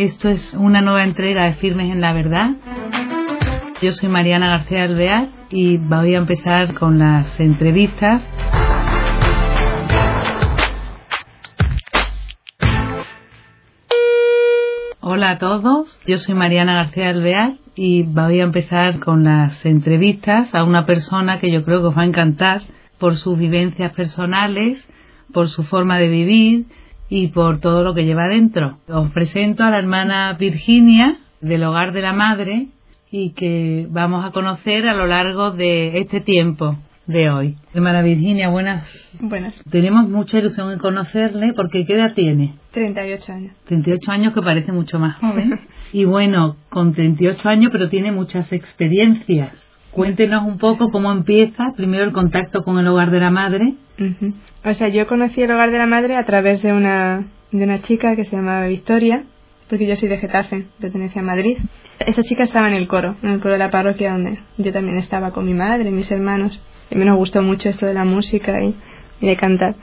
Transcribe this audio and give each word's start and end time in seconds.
Esto 0.00 0.30
es 0.30 0.54
una 0.54 0.80
nueva 0.80 1.04
entrega 1.04 1.44
de 1.44 1.56
Firmes 1.56 1.92
en 1.92 2.00
la 2.00 2.14
Verdad. 2.14 2.52
Yo 3.82 3.92
soy 3.92 4.08
Mariana 4.08 4.48
García 4.48 4.84
Alvear 4.84 5.28
y 5.50 5.76
voy 5.76 6.14
a 6.14 6.16
empezar 6.16 6.72
con 6.72 6.98
las 6.98 7.38
entrevistas. 7.38 8.22
Hola 15.00 15.32
a 15.32 15.38
todos, 15.38 16.00
yo 16.06 16.16
soy 16.16 16.34
Mariana 16.34 16.76
García 16.76 17.10
Alvear 17.10 17.58
y 17.74 18.04
voy 18.04 18.40
a 18.40 18.44
empezar 18.44 19.00
con 19.00 19.24
las 19.24 19.62
entrevistas 19.66 20.48
a 20.54 20.64
una 20.64 20.86
persona 20.86 21.40
que 21.40 21.52
yo 21.52 21.62
creo 21.62 21.82
que 21.82 21.88
os 21.88 21.98
va 21.98 22.04
a 22.04 22.06
encantar 22.06 22.62
por 22.98 23.16
sus 23.16 23.38
vivencias 23.38 23.92
personales, 23.92 24.82
por 25.34 25.50
su 25.50 25.62
forma 25.64 25.98
de 25.98 26.08
vivir 26.08 26.64
y 27.10 27.28
por 27.28 27.60
todo 27.60 27.82
lo 27.84 27.92
que 27.92 28.04
lleva 28.06 28.28
dentro. 28.28 28.78
Os 28.88 29.10
presento 29.10 29.64
a 29.64 29.70
la 29.70 29.78
hermana 29.78 30.32
Virginia 30.38 31.18
del 31.40 31.64
Hogar 31.64 31.92
de 31.92 32.00
la 32.00 32.12
Madre 32.12 32.68
y 33.10 33.30
que 33.32 33.86
vamos 33.90 34.24
a 34.24 34.30
conocer 34.30 34.88
a 34.88 34.94
lo 34.94 35.06
largo 35.06 35.50
de 35.50 35.98
este 35.98 36.20
tiempo 36.20 36.78
de 37.06 37.28
hoy. 37.28 37.56
Hermana 37.74 38.02
Virginia, 38.02 38.48
buenas. 38.48 38.88
Buenas. 39.20 39.60
Tenemos 39.68 40.08
mucha 40.08 40.38
ilusión 40.38 40.70
en 40.70 40.78
conocerle 40.78 41.52
porque 41.56 41.84
¿qué 41.84 41.94
edad 41.94 42.14
tiene? 42.14 42.54
38 42.70 43.32
años. 43.32 43.52
38 43.66 44.12
años 44.12 44.32
que 44.32 44.42
parece 44.42 44.70
mucho 44.70 45.00
más 45.00 45.16
joven. 45.20 45.58
y 45.92 46.04
bueno, 46.04 46.56
con 46.68 46.92
38 46.94 47.48
años 47.48 47.70
pero 47.72 47.88
tiene 47.88 48.12
muchas 48.12 48.52
experiencias. 48.52 49.50
Cuéntenos 49.90 50.44
un 50.46 50.58
poco 50.58 50.90
cómo 50.90 51.10
empieza 51.10 51.72
primero 51.76 52.04
el 52.04 52.12
contacto 52.12 52.62
con 52.62 52.78
el 52.78 52.86
hogar 52.86 53.10
de 53.10 53.18
la 53.18 53.32
madre. 53.32 53.74
O 54.64 54.74
sea, 54.74 54.88
yo 54.88 55.06
conocí 55.06 55.42
el 55.42 55.50
hogar 55.50 55.70
de 55.70 55.78
la 55.78 55.86
madre 55.86 56.16
a 56.16 56.24
través 56.24 56.62
de 56.62 56.72
una, 56.72 57.26
de 57.52 57.64
una 57.64 57.82
chica 57.82 58.16
que 58.16 58.24
se 58.24 58.36
llamaba 58.36 58.66
Victoria, 58.66 59.24
porque 59.68 59.86
yo 59.86 59.96
soy 59.96 60.08
de 60.08 60.18
Getafe, 60.18 60.66
pertenece 60.80 61.18
a 61.18 61.22
Madrid. 61.22 61.58
Esa 61.98 62.22
chica 62.22 62.42
estaba 62.42 62.68
en 62.68 62.74
el 62.74 62.88
coro, 62.88 63.16
en 63.22 63.30
el 63.30 63.40
coro 63.40 63.52
de 63.52 63.58
la 63.58 63.70
parroquia 63.70 64.12
donde 64.12 64.38
yo 64.56 64.72
también 64.72 64.96
estaba 64.96 65.32
con 65.32 65.44
mi 65.44 65.54
madre 65.54 65.88
y 65.88 65.92
mis 65.92 66.10
hermanos. 66.10 66.60
Y 66.90 66.96
me 66.96 67.14
gustó 67.14 67.42
mucho 67.42 67.68
esto 67.68 67.86
de 67.86 67.94
la 67.94 68.04
música 68.04 68.62
y, 68.62 68.74
y 69.20 69.26
de 69.26 69.36
cantar. 69.36 69.76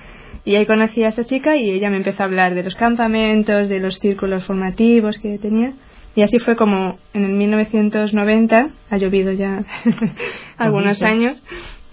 Y 0.44 0.56
ahí 0.56 0.66
conocí 0.66 1.04
a 1.04 1.10
esa 1.10 1.26
chica 1.26 1.56
y 1.56 1.70
ella 1.72 1.90
me 1.90 1.98
empezó 1.98 2.24
a 2.24 2.26
hablar 2.26 2.56
de 2.56 2.64
los 2.64 2.76
campamentos, 2.76 3.70
de 3.70 3.80
los 3.80 4.00
círculos 4.00 4.46
formativos 4.46 5.18
que 5.20 5.38
tenía. 5.38 5.74
Y 6.16 6.24
así 6.24 6.40
fue 6.40 6.56
como 6.56 6.98
en 7.14 7.26
el 7.26 7.34
1990, 7.34 8.70
ha 8.90 8.98
llovido 8.98 9.32
ya 9.34 9.64
algunos 10.58 11.04
años, 11.04 11.44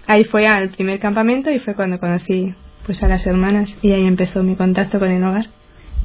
ahí 0.07 0.25
fue 0.25 0.47
al 0.47 0.71
primer 0.71 0.99
campamento 0.99 1.51
y 1.51 1.59
fue 1.59 1.75
cuando 1.75 1.99
conocí 1.99 2.55
pues 2.87 3.03
a 3.03 3.09
las 3.09 3.27
hermanas 3.27 3.77
y 3.83 3.93
ahí 3.93 4.07
empezó 4.07 4.43
mi 4.43 4.57
contacto 4.57 4.99
con 4.99 5.11
el 5.11 5.25
hogar. 5.25 5.47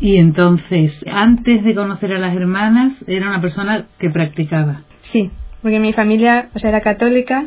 Y 0.01 0.17
entonces, 0.17 0.93
antes 1.11 1.63
de 1.63 1.75
conocer 1.75 2.13
a 2.13 2.19
las 2.19 2.35
hermanas, 2.35 2.93
era 3.05 3.27
una 3.27 3.41
persona 3.41 3.87
que 3.97 4.09
practicaba. 4.09 4.83
Sí, 5.01 5.29
porque 5.61 5.79
mi 5.79 5.91
familia, 5.91 6.49
o 6.53 6.59
sea, 6.59 6.69
era 6.69 6.81
católica, 6.81 7.45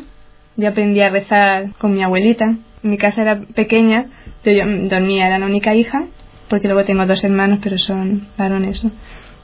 yo 0.55 0.69
aprendí 0.69 1.01
a 1.01 1.09
rezar 1.09 1.71
con 1.79 1.93
mi 1.93 2.03
abuelita. 2.03 2.57
Mi 2.83 2.97
casa 2.97 3.23
era 3.23 3.41
pequeña, 3.41 4.07
yo 4.45 4.51
dormía, 4.89 5.27
era 5.27 5.39
la 5.39 5.45
única 5.45 5.73
hija, 5.73 6.05
porque 6.49 6.67
luego 6.67 6.85
tengo 6.85 7.05
dos 7.05 7.23
hermanos, 7.23 7.59
pero 7.63 7.77
son 7.77 8.27
varones, 8.37 8.83
¿no? 8.83 8.91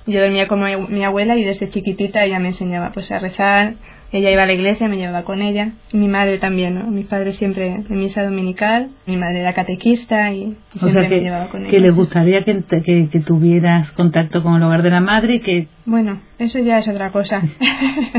Yo 0.06 0.22
dormía 0.22 0.48
con 0.48 0.62
mi 0.90 1.04
abuela 1.04 1.38
y 1.38 1.44
desde 1.44 1.70
chiquitita 1.70 2.24
ella 2.24 2.40
me 2.40 2.50
enseñaba 2.50 2.92
pues 2.92 3.12
a 3.12 3.20
rezar. 3.20 3.76
Ella 4.12 4.32
iba 4.32 4.44
a 4.44 4.46
la 4.46 4.54
iglesia, 4.54 4.88
me 4.88 4.98
llevaba 4.98 5.24
con 5.24 5.42
ella. 5.42 5.74
Y 5.92 5.98
mi 5.98 6.08
madre 6.08 6.40
también, 6.40 6.76
¿no? 6.76 6.90
Mi 6.90 7.04
padre 7.04 7.34
siempre 7.34 7.84
en 7.88 8.00
misa 8.00 8.24
dominical. 8.24 8.90
Mi 9.06 9.18
madre 9.18 9.42
era 9.42 9.54
catequista 9.54 10.34
y, 10.34 10.58
siempre 10.80 11.10
me 11.10 11.22
llevaba 11.22 11.50
con 11.50 11.62
ella. 11.62 11.70
que 11.70 11.80
le 11.80 11.92
gustaría 11.92 12.44
que, 12.44 12.64
que, 12.64 13.20
tuvieras 13.20 13.92
contacto 13.92 14.42
con 14.42 14.56
el 14.56 14.64
hogar 14.64 14.82
de 14.82 14.90
la 14.90 15.02
madre 15.02 15.36
y 15.36 15.40
que... 15.42 15.68
Bueno, 15.86 16.22
eso 16.40 16.60
ya 16.60 16.80
es 16.80 16.88
otra 16.88 17.12
cosa. 17.12 17.42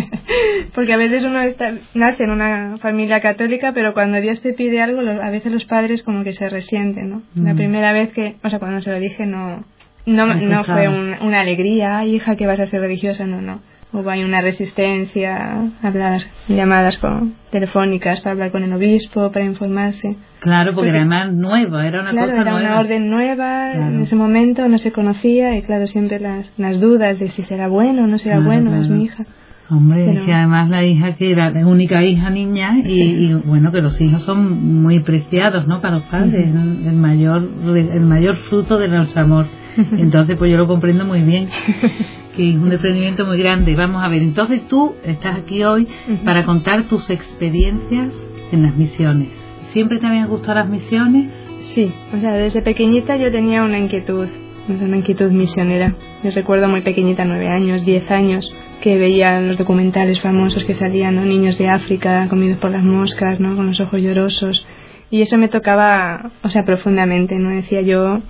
Porque 0.75 0.93
a 0.93 0.97
veces 0.97 1.25
uno 1.25 1.41
está, 1.41 1.75
nace 1.95 2.25
en 2.25 2.31
una 2.31 2.77
familia 2.79 3.21
católica, 3.21 3.73
pero 3.73 3.95
cuando 3.95 4.21
Dios 4.21 4.41
te 4.43 4.53
pide 4.53 4.81
algo, 4.81 5.01
a 5.01 5.31
veces 5.31 5.51
los 5.51 5.65
padres 5.65 6.03
como 6.03 6.23
que 6.23 6.33
se 6.33 6.49
resienten, 6.49 7.11
¿no? 7.11 7.23
La 7.35 7.55
mm. 7.55 7.57
primera 7.57 7.93
vez 7.93 8.13
que, 8.13 8.37
o 8.43 8.49
sea, 8.51 8.59
cuando 8.59 8.81
se 8.81 8.91
lo 8.91 9.01
dije 9.01 9.27
no 9.27 9.65
no, 10.07 10.27
no 10.35 10.65
fue 10.65 10.89
una 10.89 11.41
alegría, 11.41 12.05
hija, 12.05 12.37
que 12.37 12.47
vas 12.47 12.61
a 12.61 12.67
ser 12.67 12.81
religiosa, 12.81 13.27
no, 13.27 13.41
no. 13.41 13.61
Hubo 13.93 14.09
ahí 14.09 14.23
una 14.23 14.41
resistencia, 14.41 15.73
hablar, 15.83 16.21
llamadas 16.49 16.99
con, 16.99 17.35
telefónicas 17.51 18.21
para 18.21 18.33
hablar 18.33 18.53
con 18.53 18.63
el 18.63 18.73
obispo, 18.73 19.33
para 19.33 19.45
informarse. 19.45 20.17
Claro, 20.41 20.75
porque, 20.75 20.91
además 20.91 21.33
nueva, 21.33 21.87
era 21.87 22.03
una 22.03 22.13
cosa 22.13 22.41
era 22.41 22.55
una 22.55 22.79
orden 22.79 23.11
nueva, 23.11 23.73
en 23.73 24.01
ese 24.03 24.15
momento 24.15 24.69
no 24.69 24.79
se 24.79 24.93
conocía 24.93 25.57
y 25.57 25.63
claro, 25.63 25.87
siempre 25.87 26.21
las, 26.21 26.53
las 26.57 26.81
dudas 26.81 27.19
de 27.19 27.31
si 27.31 27.43
será 27.43 27.67
bueno 27.67 28.05
o 28.05 28.07
no 28.07 28.19
será 28.19 28.39
bueno, 28.39 28.81
es 28.81 28.89
mi 28.89 29.05
hija. 29.05 29.27
Hombre, 29.71 30.23
que 30.25 30.33
además 30.33 30.69
la 30.69 30.85
hija 30.85 31.15
que 31.15 31.31
era 31.31 31.51
la 31.51 31.65
única 31.65 32.03
hija 32.03 32.29
niña 32.29 32.79
y, 32.85 33.33
bueno, 33.35 33.71
que 33.71 33.81
los 33.81 34.01
hijos 34.01 34.23
son 34.23 34.83
muy 34.83 34.99
preciados, 35.01 35.67
¿no? 35.69 35.81
Para 35.81 35.99
los 35.99 36.05
padres, 36.05 36.53
el 36.53 36.97
mayor 36.97 37.49
el 37.77 38.01
mayor 38.01 38.37
fruto 38.49 38.79
de 38.79 38.89
nuestro 38.89 39.23
amor. 39.23 39.47
Entonces, 39.77 40.37
pues 40.37 40.51
yo 40.51 40.59
lo 40.59 40.67
comprendo 40.67 41.05
muy 41.05 41.23
bien, 41.23 41.49
que 42.37 42.51
es 42.51 42.57
un 42.57 42.71
desprendimiento 42.71 43.27
muy 43.27 43.39
grande. 43.39 43.75
Vamos 43.75 44.03
a 44.03 44.09
ver, 44.09 44.23
entonces 44.23 44.67
tú 44.69 44.95
estás 45.05 45.39
aquí 45.39 45.63
hoy 45.65 45.89
para 46.25 46.45
contar 46.45 46.85
tus 46.85 47.11
experiencias 47.11 48.13
en 48.53 48.63
las 48.63 48.77
misiones. 48.77 49.29
¿Siempre 49.73 49.99
te 49.99 50.07
habían 50.07 50.29
gustado 50.29 50.55
las 50.55 50.69
misiones? 50.69 51.31
Sí, 51.75 51.93
o 52.15 52.21
sea, 52.21 52.33
desde 52.33 52.63
pequeñita 52.63 53.17
yo 53.17 53.31
tenía 53.31 53.63
una 53.63 53.79
inquietud, 53.79 54.29
una 54.69 54.97
inquietud 54.97 55.31
misionera. 55.31 55.95
Yo 56.25 56.31
recuerdo 56.33 56.69
muy 56.69 56.81
pequeñita, 56.81 57.25
nueve 57.25 57.49
años, 57.49 57.85
diez 57.85 58.11
años, 58.11 58.53
que 58.81 58.99
veía 58.99 59.41
los 59.41 59.57
documentales 59.57 60.21
famosos 60.21 60.65
que 60.65 60.75
salían, 60.75 61.17
¿no? 61.17 61.25
Niños 61.25 61.59
de 61.59 61.69
África 61.69 62.27
comidos 62.29 62.59
por 62.59 62.71
las 62.71 62.83
moscas, 62.83 63.39
¿no? 63.41 63.55
Con 63.57 63.69
los 63.69 63.81
ojos 63.81 64.01
llorosos. 64.01 64.67
Y 65.11 65.23
eso 65.23 65.37
me 65.37 65.49
tocaba, 65.49 66.31
o 66.43 66.49
sea, 66.49 66.65
profundamente, 66.65 67.39
¿no? 67.39 67.51
Decía 67.51 67.83
yo, 67.83 68.21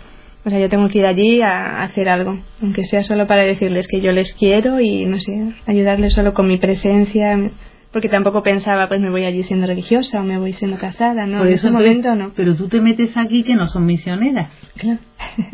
o 0.45 0.51
sea, 0.51 0.59
yo 0.59 0.69
tengo 0.69 0.89
que 0.89 0.99
ir 0.99 1.07
allí 1.07 1.43
a 1.43 1.83
hacer 1.83 2.09
algo, 2.09 2.39
aunque 2.63 2.85
sea 2.85 3.03
solo 3.03 3.27
para 3.27 3.45
decirles 3.45 3.87
que 3.87 4.01
yo 4.01 4.13
les 4.13 4.33
quiero 4.35 4.81
y, 4.81 5.05
no 5.05 5.19
sé, 5.19 5.55
ayudarles 5.67 6.15
solo 6.15 6.33
con 6.33 6.47
mi 6.47 6.57
presencia, 6.57 7.39
porque 7.93 8.09
tampoco 8.09 8.43
pensaba, 8.43 8.89
pues 8.89 9.01
me 9.01 9.11
voy 9.11 9.25
allí 9.25 9.43
siendo 9.43 9.67
religiosa 9.67 10.21
o 10.21 10.23
me 10.23 10.39
voy 10.39 10.55
siendo 10.55 10.79
casada, 10.79 11.27
¿no? 11.27 11.39
Por 11.39 11.49
en 11.49 11.55
ese 11.55 11.71
momento 11.71 12.15
no. 12.15 12.33
Pero 12.35 12.55
tú 12.55 12.69
te 12.69 12.81
metes 12.81 13.15
aquí 13.17 13.43
que 13.43 13.55
no 13.55 13.67
son 13.67 13.85
misioneras. 13.85 14.51
Claro. 14.77 15.01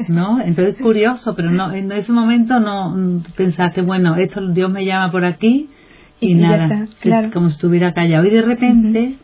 ¿No? 0.08 0.40
Entonces 0.40 0.76
es 0.76 0.82
curioso, 0.82 1.34
pero 1.34 1.50
no 1.50 1.72
en 1.72 1.90
ese 1.90 2.12
momento 2.12 2.60
no 2.60 3.22
pensaste, 3.36 3.82
bueno, 3.82 4.14
esto 4.16 4.40
Dios 4.52 4.70
me 4.70 4.84
llama 4.84 5.10
por 5.10 5.24
aquí 5.24 5.68
y, 6.20 6.34
nada, 6.34 6.86
claro. 7.00 7.30
como 7.32 7.48
si 7.48 7.54
estuviera 7.54 7.92
callado. 7.92 8.24
Y 8.24 8.30
de 8.30 8.42
repente... 8.42 9.16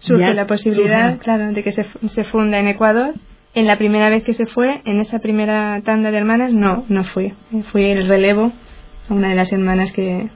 Surge 0.00 0.32
la 0.32 0.46
posibilidad, 0.46 1.18
claro, 1.18 1.50
de 1.50 1.64
que 1.64 1.72
se, 1.72 1.84
se 2.06 2.22
funda 2.22 2.60
en 2.60 2.68
Ecuador 2.68 3.14
en 3.58 3.66
la 3.66 3.76
primera 3.76 4.08
vez 4.08 4.22
que 4.22 4.34
se 4.34 4.46
fue, 4.46 4.82
en 4.84 5.00
esa 5.00 5.18
primera 5.18 5.80
tanda 5.84 6.12
de 6.12 6.18
hermanas, 6.18 6.52
no, 6.52 6.84
no 6.88 7.02
fui. 7.04 7.32
Fui 7.72 7.84
el 7.86 8.06
relevo 8.06 8.52
a 9.08 9.14
una 9.14 9.30
de 9.30 9.34
las 9.34 9.52
hermanas 9.52 9.90
que, 9.90 10.28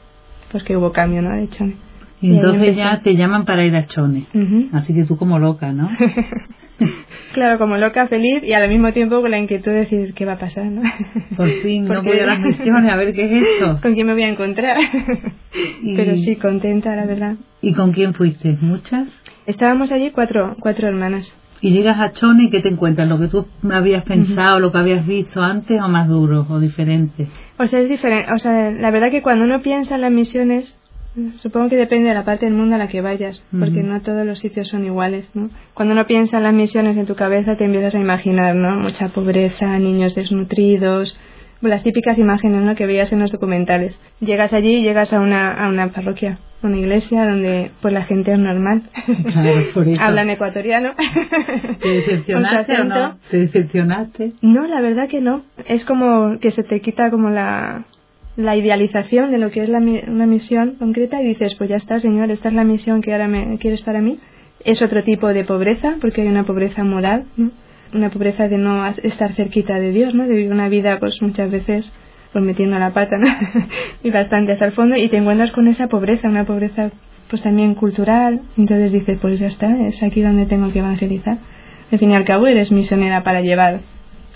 pues 0.51 0.65
que 0.65 0.77
hubo 0.77 0.93
cambio, 0.93 1.23
¿no? 1.23 1.31
De 1.31 1.49
Chone. 1.49 1.77
Y, 2.21 2.31
entonces 2.31 2.77
ya 2.77 3.01
te 3.03 3.15
llaman 3.15 3.45
para 3.45 3.65
ir 3.65 3.77
a 3.77 3.87
Chone. 3.87 4.27
Así 4.73 4.93
que 4.93 5.05
tú 5.05 5.17
como 5.17 5.39
loca, 5.39 5.73
¿no? 5.73 5.89
claro, 7.33 7.59
como 7.59 7.77
loca, 7.77 8.09
feliz 8.09 8.43
y 8.43 8.55
al 8.55 8.69
mismo 8.69 8.93
tiempo 8.93 9.21
con 9.21 9.31
la 9.31 9.39
inquietud 9.39 9.71
de 9.71 9.79
decir 9.79 10.15
qué 10.15 10.25
va 10.25 10.33
a 10.33 10.39
pasar, 10.39 10.67
¿no? 10.67 10.83
Por 11.37 11.49
fin, 11.63 11.85
no 11.85 12.03
voy 12.03 12.19
a 12.19 12.27
las 12.27 12.41
misiones, 12.41 12.93
a 12.93 12.97
ver 12.97 13.13
qué 13.13 13.25
es 13.25 13.43
esto. 13.43 13.79
¿Con 13.83 13.95
quién 13.95 14.09
me 14.09 14.15
voy 14.15 14.25
a 14.25 14.29
encontrar? 14.29 14.79
Pero 15.97 16.17
sí, 16.17 16.35
contenta, 16.37 16.97
la 16.97 17.07
verdad. 17.07 17.37
¿Y 17.61 17.73
con 17.73 17.93
quién 17.93 18.15
fuiste? 18.15 18.59
¿Muchas? 18.61 19.09
Estábamos 19.47 19.93
allí 19.93 20.11
cuatro, 20.11 20.57
cuatro 20.59 20.89
hermanas. 20.89 21.37
Y 21.63 21.71
llegas 21.71 21.99
a 21.99 22.13
Chone 22.13 22.45
y 22.45 22.51
¿qué 22.51 22.61
te 22.61 22.69
encuentras? 22.69 23.09
¿Lo 23.09 23.19
que 23.19 23.29
tú 23.29 23.47
habías 23.71 24.05
pensado, 24.05 24.59
lo 24.59 24.73
que 24.73 24.79
habías 24.79 25.07
visto 25.07 25.41
antes 25.41 25.81
o 25.81 25.89
más 25.89 26.09
duro 26.09 26.45
o 26.51 26.59
diferente? 26.59 27.29
O 27.59 27.67
sea, 27.67 27.81
es 27.81 27.89
diferente. 27.89 28.33
O 28.33 28.39
sea, 28.39 28.71
la 28.73 28.91
verdad 28.91 29.11
que 29.11 29.23
cuando 29.23 29.45
uno 29.45 29.63
piensa 29.63 29.95
en 29.95 30.01
las 30.01 30.11
misiones, 30.11 30.77
supongo 31.37 31.69
que 31.69 31.77
depende 31.77 32.09
de 32.09 32.15
la 32.15 32.25
parte 32.25 32.47
del 32.47 32.55
mundo 32.55 32.75
a 32.75 32.79
la 32.79 32.89
que 32.89 33.01
vayas, 33.01 33.41
porque 33.57 33.83
no 33.83 34.01
todos 34.03 34.27
los 34.27 34.41
sitios 34.41 34.69
son 34.69 34.85
iguales, 34.85 35.31
¿no? 35.35 35.51
Cuando 35.73 35.95
uno 35.95 36.07
piensa 36.07 36.39
en 36.39 36.43
las 36.43 36.55
misiones 36.55 36.97
en 36.97 37.07
tu 37.07 37.15
cabeza 37.15 37.57
te 37.57 37.65
empiezas 37.65 37.95
a 37.95 38.01
imaginar, 38.01 38.57
¿no? 38.57 38.81
Mucha 38.81 39.11
pobreza, 39.11 39.79
niños 39.79 40.17
desnutridos, 40.17 41.17
las 41.69 41.83
típicas 41.83 42.19
imágenes 42.19 42.63
¿no? 42.63 42.75
que 42.75 42.87
veías 42.87 43.13
en 43.13 43.21
los 43.21 43.31
documentales. 43.31 43.99
Llegas 44.21 44.53
allí 44.53 44.79
y 44.79 44.83
llegas 44.83 45.13
a 45.13 45.21
una, 45.21 45.53
a 45.53 45.69
una 45.69 45.93
parroquia, 45.93 46.39
una 46.63 46.79
iglesia 46.79 47.25
donde 47.25 47.71
pues 47.81 47.93
la 47.93 48.05
gente 48.05 48.33
es 48.33 48.39
normal. 48.39 48.83
Hablan 50.01 50.31
ecuatoriano. 50.31 50.93
¿Te 51.81 51.89
decepcionaste 51.89 52.81
o 52.81 52.85
no? 52.85 53.19
¿Te 53.31 53.39
decepcionaste? 53.39 54.33
No, 54.43 54.67
la 54.67 54.81
verdad 54.81 55.09
que 55.09 55.21
no. 55.21 55.43
Es 55.67 55.85
como 55.85 56.39
que 56.41 56.51
se 56.51 56.63
te 56.63 56.81
quita 56.81 57.11
como 57.11 57.31
la, 57.31 57.85
la 58.37 58.57
idealización 58.57 59.31
de 59.31 59.39
lo 59.39 59.51
que 59.51 59.63
es 59.63 59.69
la, 59.69 59.79
una 59.79 60.27
misión 60.27 60.77
concreta 60.79 61.21
y 61.21 61.27
dices, 61.27 61.55
pues 61.57 61.71
ya 61.71 61.77
está, 61.77 61.99
Señor, 62.01 62.31
esta 62.31 62.49
es 62.49 62.55
la 62.55 62.65
misión 62.65 63.03
que 63.03 63.13
ahora 63.13 63.29
me 63.29 63.59
quieres 63.59 63.83
para 63.83 64.01
mí. 64.01 64.19
Es 64.65 64.81
otro 64.81 65.03
tipo 65.03 65.29
de 65.29 65.45
pobreza, 65.45 65.97
porque 66.01 66.23
hay 66.23 66.29
una 66.29 66.45
pobreza 66.45 66.85
moral, 66.85 67.25
¿no? 67.37 67.51
una 67.95 68.11
pobreza 68.11 68.49
de 68.49 68.59
no 68.59 68.87
estar 68.87 69.35
cerquita 69.35 69.79
de 69.79 69.91
Dios, 69.91 70.15
¿no? 70.15 70.27
De 70.27 70.35
vivir 70.35 70.53
una 70.53 70.69
vida, 70.69 70.99
pues 70.99 71.21
muchas 71.21 71.51
veces 71.51 71.93
pues 72.33 72.45
metiendo 72.45 72.79
la 72.79 72.93
pata, 72.93 73.19
¿no? 73.19 73.29
y 74.03 74.11
bastante 74.11 74.53
hasta 74.53 74.67
el 74.67 74.73
fondo 74.73 74.97
y 74.97 75.09
te 75.09 75.19
encuentras 75.19 75.53
con 75.53 75.69
esa 75.69 75.89
pobreza, 75.89 76.29
una 76.29 76.45
pobreza 76.45 76.91
pues 77.29 77.43
también 77.43 77.75
cultural, 77.75 78.43
entonces 78.59 78.93
dices, 78.93 79.19
pues 79.21 79.39
ya 79.39 79.47
está, 79.47 79.75
es 79.87 80.03
aquí 80.03 80.21
donde 80.21 80.47
tengo 80.47 80.71
que 80.71 80.81
evangelizar. 80.81 81.39
Al 81.91 81.99
fin 81.99 82.11
y 82.11 82.15
al 82.15 82.25
cabo 82.25 82.47
eres 82.47 82.71
misionera 82.71 83.23
para 83.23 83.41
llevar 83.41 83.81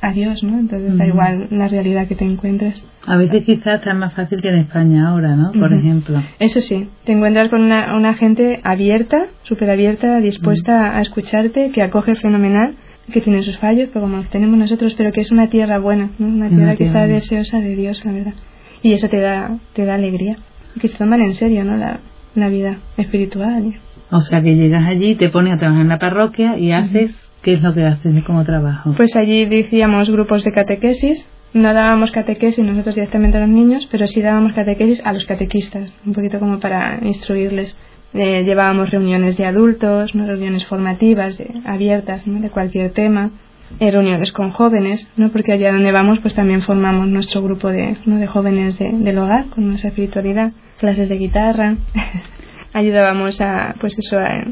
a 0.00 0.12
Dios, 0.12 0.42
¿no? 0.42 0.58
Entonces 0.58 0.96
da 0.96 1.06
igual 1.06 1.48
la 1.50 1.68
realidad 1.68 2.06
que 2.06 2.14
te 2.14 2.24
encuentres. 2.24 2.84
A 3.06 3.16
veces 3.16 3.44
quizás 3.44 3.80
está 3.80 3.94
más 3.94 4.14
fácil 4.14 4.40
que 4.40 4.48
en 4.48 4.56
España 4.56 5.08
ahora, 5.08 5.36
¿no? 5.36 5.52
Por 5.52 5.72
ejemplo. 5.72 6.22
Eso 6.38 6.60
sí, 6.60 6.88
te 7.04 7.12
encuentras 7.12 7.48
con 7.48 7.62
una, 7.62 7.96
una 7.96 8.14
gente 8.14 8.60
abierta, 8.64 9.26
súper 9.42 9.70
abierta, 9.70 10.18
dispuesta 10.20 10.96
a 10.96 11.00
escucharte, 11.00 11.70
que 11.72 11.82
acoge 11.82 12.14
fenomenal, 12.16 12.74
que 13.12 13.20
tiene 13.20 13.42
sus 13.42 13.58
fallos, 13.58 13.88
pero 13.92 14.06
como 14.06 14.22
tenemos 14.24 14.58
nosotros, 14.58 14.94
pero 14.96 15.12
que 15.12 15.20
es 15.20 15.30
una 15.30 15.48
tierra 15.48 15.78
buena, 15.78 16.10
¿no? 16.18 16.26
Una 16.26 16.48
tierra 16.48 16.76
que 16.76 16.84
está 16.84 17.06
deseosa 17.06 17.60
de 17.60 17.76
Dios, 17.76 18.04
la 18.04 18.12
verdad. 18.12 18.34
Y 18.82 18.92
eso 18.92 19.08
te 19.08 19.18
da, 19.18 19.58
te 19.72 19.84
da 19.84 19.94
alegría. 19.94 20.38
Que 20.80 20.88
se 20.88 20.98
toman 20.98 21.20
en 21.20 21.34
serio, 21.34 21.64
¿no? 21.64 21.76
La, 21.76 22.00
la 22.34 22.48
vida 22.48 22.78
espiritual. 22.96 23.74
O 24.10 24.20
sea 24.20 24.42
que 24.42 24.54
llegas 24.54 24.86
allí, 24.86 25.16
te 25.16 25.30
pones 25.30 25.54
a 25.54 25.58
trabajar 25.58 25.82
en 25.82 25.88
la 25.88 25.98
parroquia 25.98 26.58
y 26.58 26.72
haces, 26.72 27.16
¿qué 27.42 27.54
es 27.54 27.62
lo 27.62 27.74
que 27.74 27.84
haces 27.84 28.24
como 28.24 28.44
trabajo? 28.44 28.94
Pues 28.96 29.16
allí 29.16 29.44
decíamos 29.46 30.10
grupos 30.10 30.44
de 30.44 30.52
catequesis, 30.52 31.26
no 31.54 31.72
dábamos 31.72 32.10
catequesis 32.12 32.64
nosotros 32.64 32.94
directamente 32.94 33.38
a 33.38 33.40
los 33.40 33.48
niños, 33.48 33.88
pero 33.90 34.06
sí 34.06 34.20
dábamos 34.20 34.52
catequesis 34.52 35.04
a 35.04 35.12
los 35.12 35.24
catequistas, 35.24 35.92
un 36.04 36.12
poquito 36.12 36.38
como 36.38 36.60
para 36.60 36.98
instruirles. 37.02 37.76
Eh, 38.16 38.44
llevábamos 38.44 38.90
reuniones 38.90 39.36
de 39.36 39.44
adultos, 39.44 40.14
¿no? 40.14 40.26
reuniones 40.26 40.64
formativas, 40.64 41.36
de, 41.36 41.50
abiertas, 41.66 42.26
¿no? 42.26 42.40
de 42.40 42.48
cualquier 42.48 42.92
tema, 42.92 43.30
eh, 43.78 43.90
reuniones 43.90 44.32
con 44.32 44.52
jóvenes, 44.52 45.06
¿no? 45.16 45.30
porque 45.30 45.52
allá 45.52 45.70
donde 45.70 45.92
vamos 45.92 46.20
pues 46.20 46.34
también 46.34 46.62
formamos 46.62 47.08
nuestro 47.08 47.42
grupo 47.42 47.68
de, 47.68 47.98
¿no? 48.06 48.18
de 48.18 48.26
jóvenes 48.26 48.78
de, 48.78 48.90
del 48.90 49.18
hogar 49.18 49.46
con 49.50 49.68
nuestra 49.68 49.90
espiritualidad, 49.90 50.52
clases 50.78 51.10
de 51.10 51.18
guitarra, 51.18 51.76
ayudábamos 52.72 53.42
a, 53.42 53.74
pues 53.80 53.98
eso, 53.98 54.18
a, 54.18 54.44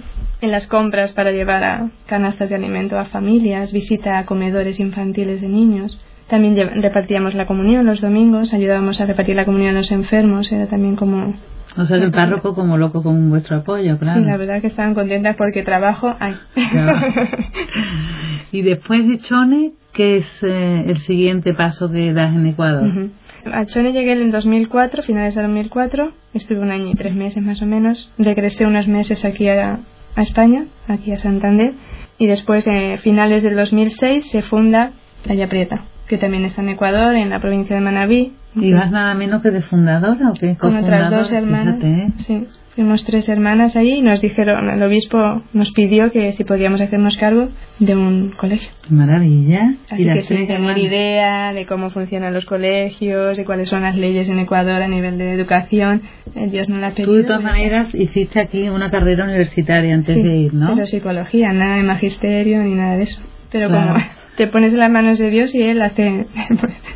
en 0.42 0.50
las 0.50 0.66
compras 0.66 1.12
para 1.12 1.32
llevar 1.32 1.64
a 1.64 1.90
canastas 2.06 2.50
de 2.50 2.56
alimento 2.56 2.98
a 2.98 3.06
familias, 3.06 3.72
visita 3.72 4.18
a 4.18 4.26
comedores 4.26 4.78
infantiles 4.78 5.40
de 5.40 5.48
niños. 5.48 5.98
También 6.28 6.56
repartíamos 6.82 7.34
la 7.34 7.46
comunión 7.46 7.86
los 7.86 8.02
domingos, 8.02 8.52
ayudábamos 8.52 9.00
a 9.00 9.06
repartir 9.06 9.36
la 9.36 9.46
comunión 9.46 9.74
a 9.74 9.78
los 9.78 9.90
enfermos, 9.90 10.52
era 10.52 10.66
también 10.66 10.96
como... 10.96 11.34
O 11.76 11.84
sea, 11.84 11.96
el 11.96 12.12
párroco 12.12 12.54
como 12.54 12.76
loco 12.76 13.02
con 13.02 13.30
vuestro 13.30 13.56
apoyo, 13.58 13.98
claro. 13.98 14.20
Sí, 14.20 14.26
la 14.26 14.36
verdad 14.36 14.60
que 14.60 14.68
estaban 14.68 14.94
contentas 14.94 15.36
porque 15.36 15.62
trabajo 15.62 16.14
hay. 16.20 16.34
y 18.52 18.62
después 18.62 19.06
de 19.08 19.18
Chone, 19.18 19.72
¿qué 19.92 20.18
es 20.18 20.26
eh, 20.42 20.84
el 20.86 20.98
siguiente 20.98 21.52
paso 21.52 21.90
que 21.90 22.12
das 22.12 22.34
en 22.34 22.46
Ecuador? 22.46 23.10
A 23.52 23.66
Chone 23.66 23.92
llegué 23.92 24.12
en 24.12 24.30
2004, 24.30 25.02
finales 25.02 25.34
de 25.34 25.42
2004, 25.42 26.12
estuve 26.34 26.60
un 26.60 26.70
año 26.70 26.90
y 26.90 26.94
tres 26.94 27.14
meses 27.14 27.42
más 27.42 27.60
o 27.60 27.66
menos, 27.66 28.10
regresé 28.18 28.66
unos 28.66 28.86
meses 28.86 29.24
aquí 29.24 29.48
a, 29.48 29.80
a 30.14 30.22
España, 30.22 30.66
aquí 30.88 31.12
a 31.12 31.16
Santander, 31.16 31.74
y 32.18 32.26
después, 32.26 32.66
eh, 32.66 32.98
finales 32.98 33.42
del 33.42 33.56
2006, 33.56 34.30
se 34.30 34.42
funda 34.42 34.92
Playa 35.24 35.48
Prieta 35.48 35.84
que 36.06 36.18
también 36.18 36.44
está 36.44 36.62
en 36.62 36.70
Ecuador, 36.70 37.14
en 37.14 37.30
la 37.30 37.40
provincia 37.40 37.74
de 37.74 37.82
Manabí. 37.82 38.32
¿Y 38.56 38.72
vas 38.72 38.90
nada 38.92 39.14
menos 39.14 39.42
que 39.42 39.50
de 39.50 39.62
fundadora 39.62 40.30
o 40.30 40.34
qué? 40.34 40.54
Con 40.56 40.76
otras 40.76 41.10
dos 41.10 41.32
hermanas. 41.32 41.76
¿eh? 41.82 42.06
Sí, 42.18 42.46
fuimos 42.76 43.04
tres 43.04 43.28
hermanas 43.28 43.74
allí 43.74 43.94
y 43.94 44.02
nos 44.02 44.20
dijeron, 44.20 44.70
el 44.70 44.80
obispo 44.80 45.42
nos 45.52 45.72
pidió 45.72 46.12
que 46.12 46.30
si 46.32 46.44
podíamos 46.44 46.80
hacernos 46.80 47.16
cargo 47.16 47.48
de 47.80 47.96
un 47.96 48.32
colegio. 48.36 48.70
maravilla! 48.90 49.74
Así 49.90 50.04
que 50.04 50.22
sin 50.22 50.46
tener 50.46 50.78
idea 50.78 51.52
de 51.52 51.66
cómo 51.66 51.90
funcionan 51.90 52.32
los 52.32 52.44
colegios, 52.44 53.36
de 53.36 53.44
cuáles 53.44 53.70
son 53.70 53.82
las 53.82 53.96
leyes 53.96 54.28
en 54.28 54.38
Ecuador 54.38 54.82
a 54.82 54.88
nivel 54.88 55.18
de 55.18 55.32
educación, 55.32 56.02
eh, 56.36 56.46
Dios 56.46 56.68
no 56.68 56.76
la 56.76 56.90
pedido. 56.92 57.10
Tú 57.10 57.16
de 57.16 57.24
todas 57.24 57.42
maneras 57.42 57.92
hiciste 57.92 58.40
aquí 58.40 58.68
una 58.68 58.88
carrera 58.88 59.24
universitaria 59.24 59.94
antes 59.94 60.14
de 60.14 60.36
ir, 60.36 60.54
¿no? 60.54 60.74
pero 60.74 60.86
psicología, 60.86 61.52
nada 61.52 61.76
de 61.76 61.82
magisterio 61.82 62.62
ni 62.62 62.74
nada 62.74 62.98
de 62.98 63.02
eso. 63.02 63.20
Pero 63.50 63.68
como 63.68 63.94
te 64.36 64.46
pones 64.46 64.72
en 64.72 64.80
las 64.80 64.90
manos 64.90 65.18
de 65.18 65.30
Dios 65.30 65.54
y 65.54 65.62
Él 65.62 65.80
hace 65.82 66.26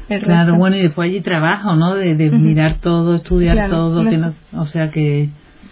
el 0.08 0.22
Claro, 0.22 0.56
bueno, 0.56 0.76
y 0.76 0.82
después 0.82 1.10
allí 1.10 1.20
trabajo, 1.20 1.76
¿no? 1.76 1.94
De, 1.94 2.14
mirar 2.30 2.78
todo, 2.80 3.16
estudiar 3.16 3.68
todo, 3.70 4.04
o 4.52 4.64
sea 4.66 4.90
que... 4.90 5.28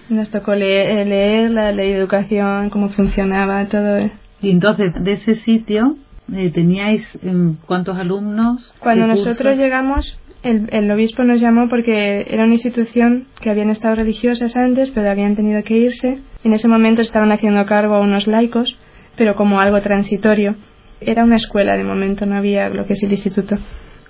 Nos 0.09 0.31
tocó 0.31 0.55
leer, 0.55 0.99
eh, 0.99 1.05
leer, 1.05 1.51
la 1.51 1.73
ley 1.73 1.91
de 1.91 1.99
educación, 1.99 2.71
cómo 2.71 2.91
funcionaba 2.91 3.65
todo. 3.67 4.09
Y 4.41 4.51
entonces, 4.51 4.93
de 5.03 5.13
ese 5.13 5.35
sitio, 5.37 5.97
eh, 6.33 6.51
¿teníais 6.51 7.05
em, 7.25 7.57
cuántos 7.67 7.99
alumnos? 7.99 8.73
Cuando 8.79 9.09
nosotros 9.09 9.57
llegamos, 9.57 10.17
el, 10.45 10.69
el, 10.71 10.89
obispo 10.93 11.25
nos 11.25 11.41
llamó 11.41 11.69
porque 11.69 12.25
era 12.31 12.45
una 12.45 12.53
institución 12.53 13.27
que 13.41 13.51
habían 13.51 13.71
estado 13.71 13.97
religiosas 13.97 14.55
antes, 14.57 14.93
pero 14.93 15.11
habían 15.11 15.35
tenido 15.35 15.65
que 15.65 15.77
irse. 15.77 16.21
En 16.45 16.53
ese 16.53 16.69
momento 16.69 17.03
estaban 17.03 17.33
haciendo 17.33 17.67
cargo 17.67 17.97
a 17.97 18.01
unos 18.01 18.29
laicos, 18.29 18.77
pero 19.17 19.35
como 19.35 19.59
algo 19.59 19.81
transitorio 19.83 20.55
era 21.01 21.25
una 21.25 21.37
escuela 21.37 21.77
de 21.77 21.85
momento, 21.85 22.27
no 22.27 22.37
había 22.37 22.69
lo 22.69 22.87
que 22.87 22.95
es 22.95 23.03
el 23.03 23.13
instituto. 23.13 23.57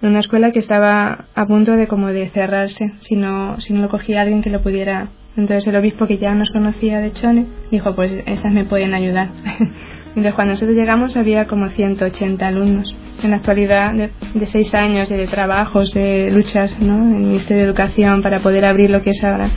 Una 0.03 0.21
escuela 0.21 0.53
que 0.53 0.59
estaba 0.59 1.27
a 1.35 1.47
punto 1.47 1.73
de 1.73 1.89
como 1.89 2.09
de 2.09 2.29
cerrarse 2.29 2.93
si 3.01 3.17
no, 3.17 3.59
si 3.61 3.73
no 3.73 3.81
lo 3.81 3.89
cogía 3.89 4.21
alguien 4.21 4.43
que 4.43 4.51
lo 4.51 4.63
pudiera. 4.63 5.09
Entonces 5.37 5.67
el 5.67 5.77
obispo 5.77 6.07
que 6.07 6.19
ya 6.19 6.35
nos 6.35 6.51
conocía 6.51 7.01
de 7.01 7.13
Chone 7.13 7.47
dijo 7.71 7.95
pues 7.95 8.23
esas 8.27 8.53
me 8.53 8.65
pueden 8.65 8.95
ayudar. 8.95 9.31
Entonces 10.09 10.35
cuando 10.35 10.55
nosotros 10.55 10.77
llegamos 10.77 11.17
había 11.17 11.47
como 11.47 11.69
180 11.69 12.47
alumnos. 12.47 12.95
En 13.23 13.31
la 13.31 13.37
actualidad 13.37 13.95
de, 13.95 14.11
de 14.35 14.47
seis 14.47 14.75
años 14.75 15.09
de 15.09 15.27
trabajos, 15.27 15.93
de 15.95 16.31
luchas 16.31 16.79
¿no? 16.81 16.97
en 16.97 17.15
el 17.15 17.23
Ministerio 17.23 17.63
de 17.63 17.69
Educación 17.69 18.23
para 18.23 18.41
poder 18.41 18.67
abrir 18.67 18.91
lo 18.91 19.03
que 19.03 19.11
es 19.11 19.25
ahora 19.25 19.51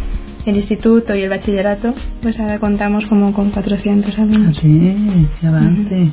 el 0.46 0.56
instituto 0.56 1.14
y 1.16 1.22
el 1.22 1.30
bachillerato, 1.30 1.94
pues 2.22 2.40
ahora 2.40 2.60
contamos 2.60 3.06
como 3.08 3.34
con 3.34 3.52
400 3.52 4.18
alumnos. 4.18 4.58
Sí, 4.58 5.28
qué 5.40 5.48
avance 5.48 6.12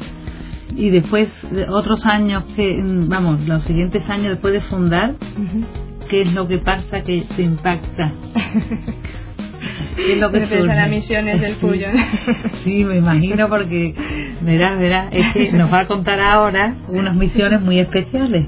y 0.76 0.90
después 0.90 1.28
otros 1.69 2.05
años 2.06 2.44
que 2.55 2.78
vamos 3.08 3.46
los 3.46 3.62
siguientes 3.62 4.08
años 4.08 4.28
después 4.28 4.52
de 4.52 4.61
fundar 4.62 5.17
qué 6.08 6.23
es 6.23 6.32
lo 6.32 6.46
que 6.46 6.58
pasa 6.58 7.02
que 7.02 7.25
te 7.34 7.43
impacta 7.43 8.12
¿Qué 9.96 10.12
es 10.12 10.19
lo 10.20 10.31
que 10.31 10.46
surge? 10.46 10.88
misiones 10.88 11.40
del 11.40 11.55
Puyo 11.56 11.87
sí 12.64 12.84
me 12.84 12.99
imagino 12.99 13.49
porque 13.49 13.94
verás 14.43 14.78
verás 14.78 15.08
es 15.12 15.32
que 15.32 15.52
nos 15.52 15.73
va 15.73 15.81
a 15.81 15.87
contar 15.87 16.20
ahora 16.20 16.75
unas 16.88 17.16
misiones 17.16 17.61
muy 17.62 17.78
especiales. 17.78 18.47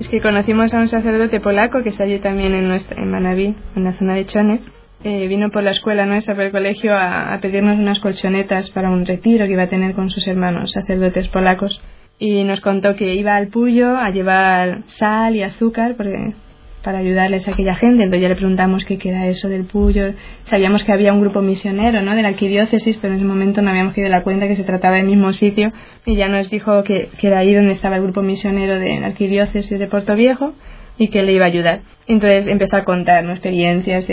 Es 0.00 0.08
que 0.08 0.20
conocimos 0.20 0.72
a 0.74 0.78
un 0.78 0.88
sacerdote 0.88 1.40
polaco 1.40 1.82
que 1.82 1.90
está 1.90 2.04
allí 2.04 2.18
también 2.18 2.54
en 2.54 2.68
nuestra 2.68 3.00
en 3.00 3.10
Manabí 3.10 3.54
en 3.76 3.84
la 3.84 3.92
zona 3.92 4.14
de 4.14 4.26
Chone 4.26 4.60
eh, 5.08 5.28
vino 5.28 5.50
por 5.50 5.62
la 5.62 5.70
escuela 5.70 6.04
nuestra, 6.04 6.34
por 6.34 6.42
el 6.42 6.50
colegio, 6.50 6.92
a, 6.98 7.38
pedirnos 7.40 7.78
unas 7.78 8.00
colchonetas 8.00 8.70
para 8.70 8.90
un 8.90 9.06
retiro 9.06 9.46
que 9.46 9.52
iba 9.52 9.62
a 9.62 9.68
tener 9.68 9.94
con 9.94 10.10
sus 10.10 10.26
hermanos 10.26 10.72
sacerdotes 10.72 11.28
polacos. 11.28 11.80
Y 12.18 12.42
nos 12.42 12.60
contó 12.60 12.96
que 12.96 13.14
iba 13.14 13.36
al 13.36 13.46
Puyo 13.46 13.96
a 13.96 14.10
llevar 14.10 14.82
sal 14.86 15.36
y 15.36 15.44
azúcar 15.44 15.94
para 15.94 16.98
ayudarles 16.98 17.46
a 17.46 17.52
aquella 17.52 17.76
gente. 17.76 18.02
Entonces 18.02 18.22
ya 18.22 18.28
le 18.30 18.34
preguntamos 18.34 18.84
qué 18.84 18.98
era 19.04 19.28
eso 19.28 19.48
del 19.48 19.66
Puyo. 19.66 20.12
Sabíamos 20.50 20.82
que 20.82 20.92
había 20.92 21.12
un 21.12 21.20
grupo 21.20 21.40
misionero, 21.40 22.02
¿no? 22.02 22.16
De 22.16 22.22
la 22.22 22.30
arquidiócesis, 22.30 22.96
pero 23.00 23.14
en 23.14 23.20
ese 23.20 23.28
momento 23.28 23.62
no 23.62 23.70
habíamos 23.70 23.94
quedado 23.94 24.10
la 24.10 24.24
cuenta 24.24 24.48
que 24.48 24.56
se 24.56 24.64
trataba 24.64 24.96
del 24.96 25.06
mismo 25.06 25.30
sitio. 25.30 25.72
Y 26.04 26.16
ya 26.16 26.28
nos 26.28 26.50
dijo 26.50 26.82
que, 26.82 27.10
que 27.16 27.28
era 27.28 27.38
ahí 27.38 27.54
donde 27.54 27.74
estaba 27.74 27.94
el 27.94 28.02
grupo 28.02 28.22
misionero 28.22 28.80
de 28.80 28.98
la 28.98 29.06
arquidiócesis 29.06 29.78
de 29.78 29.86
Puerto 29.86 30.16
Viejo 30.16 30.52
y 30.98 31.10
que 31.10 31.22
le 31.22 31.32
iba 31.32 31.44
a 31.44 31.48
ayudar. 31.48 31.82
Entonces 32.08 32.48
empezó 32.48 32.76
a 32.76 32.82
contar 32.84 33.24
experiencias 33.30 34.08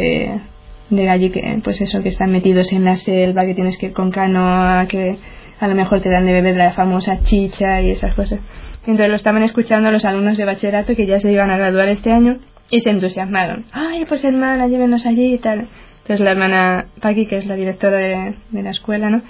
de 0.89 1.09
allí 1.09 1.29
que 1.29 1.59
pues 1.63 1.81
eso 1.81 2.01
que 2.01 2.09
están 2.09 2.31
metidos 2.31 2.71
en 2.71 2.85
la 2.85 2.95
selva 2.95 3.45
que 3.45 3.53
tienes 3.53 3.77
que 3.77 3.87
ir 3.87 3.93
con 3.93 4.11
canoa 4.11 4.85
que 4.87 5.17
a 5.59 5.67
lo 5.67 5.75
mejor 5.75 6.01
te 6.01 6.09
dan 6.09 6.25
de 6.25 6.33
beber 6.33 6.55
la 6.55 6.73
famosa 6.73 7.23
chicha 7.23 7.81
y 7.81 7.91
esas 7.91 8.13
cosas. 8.15 8.39
Entonces 8.81 9.09
lo 9.09 9.15
estaban 9.15 9.43
escuchando 9.43 9.91
los 9.91 10.03
alumnos 10.03 10.37
de 10.37 10.45
bachillerato 10.45 10.95
que 10.95 11.05
ya 11.05 11.19
se 11.19 11.31
iban 11.31 11.49
a 11.49 11.57
graduar 11.57 11.87
este 11.87 12.11
año 12.11 12.39
y 12.69 12.81
se 12.81 12.89
entusiasmaron. 12.89 13.65
Ay 13.71 14.05
pues 14.05 14.23
hermana 14.23 14.67
llévenos 14.67 15.05
allí 15.05 15.33
y 15.33 15.37
tal 15.37 15.69
entonces 16.03 16.19
la 16.19 16.31
hermana 16.31 16.87
Paqui 17.01 17.27
que 17.27 17.37
es 17.37 17.45
la 17.45 17.55
directora 17.55 17.97
de, 17.97 18.35
la 18.51 18.71
escuela 18.71 19.09
no 19.09 19.21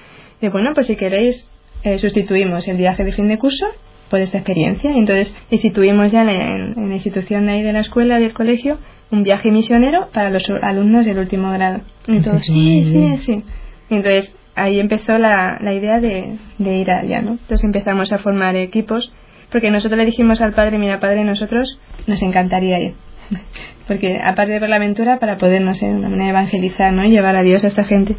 dice 0.42 0.50
bueno 0.50 0.72
pues 0.74 0.88
si 0.88 0.96
queréis 0.96 1.48
eh, 1.84 2.00
sustituimos 2.00 2.68
el 2.68 2.78
viaje 2.78 3.04
de 3.04 3.12
fin 3.12 3.28
de 3.28 3.38
curso 3.38 3.68
por 4.10 4.22
esta 4.22 4.40
experiencia 4.40 4.92
y 4.92 4.98
entonces 4.98 5.36
instituimos 5.52 6.12
ya 6.12 6.22
en, 6.22 6.90
la 6.90 6.94
institución 6.96 7.46
de 7.46 7.54
ahí 7.54 7.64
de 7.64 7.74
la 7.74 7.82
escuela 7.82 8.20
y 8.20 8.24
el 8.24 8.34
colegio 8.34 8.80
un 9.14 9.22
viaje 9.22 9.52
misionero 9.52 10.10
para 10.12 10.32
los 10.32 10.44
alumnos 10.64 11.06
del 11.06 11.20
último 11.20 11.52
grado. 11.52 11.82
Y 12.08 12.20
todos, 12.20 12.42
sí, 12.44 12.84
sí, 12.84 13.18
sí. 13.18 13.44
entonces 13.92 14.36
ahí 14.56 14.80
empezó 14.80 15.20
la, 15.20 15.60
la 15.62 15.74
idea 15.74 16.00
de, 16.00 16.38
de, 16.58 16.78
ir 16.78 16.92
allá, 16.92 17.22
¿no? 17.22 17.34
Entonces 17.34 17.64
empezamos 17.64 18.12
a 18.12 18.18
formar 18.18 18.56
equipos, 18.56 19.14
porque 19.52 19.70
nosotros 19.70 20.00
le 20.00 20.06
dijimos 20.06 20.42
al 20.42 20.54
padre, 20.54 20.80
mira 20.80 21.00
padre, 21.00 21.24
nosotros 21.24 21.80
nos 22.08 22.24
encantaría 22.24 22.80
ir. 22.80 22.96
Porque 23.88 24.20
aparte 24.24 24.54
de 24.54 24.60
ver 24.60 24.70
la 24.70 24.78
aventura, 24.78 25.20
para 25.20 25.38
poder, 25.38 25.62
no 25.62 25.74
sé, 25.74 25.86
una 25.88 26.10
manera 26.10 26.30
evangelizar, 26.30 26.94
¿no? 26.94 27.04
Llevar 27.04 27.36
a 27.36 27.44
Dios 27.44 27.64
a 27.64 27.68
esta 27.68 27.84
gente. 27.84 28.16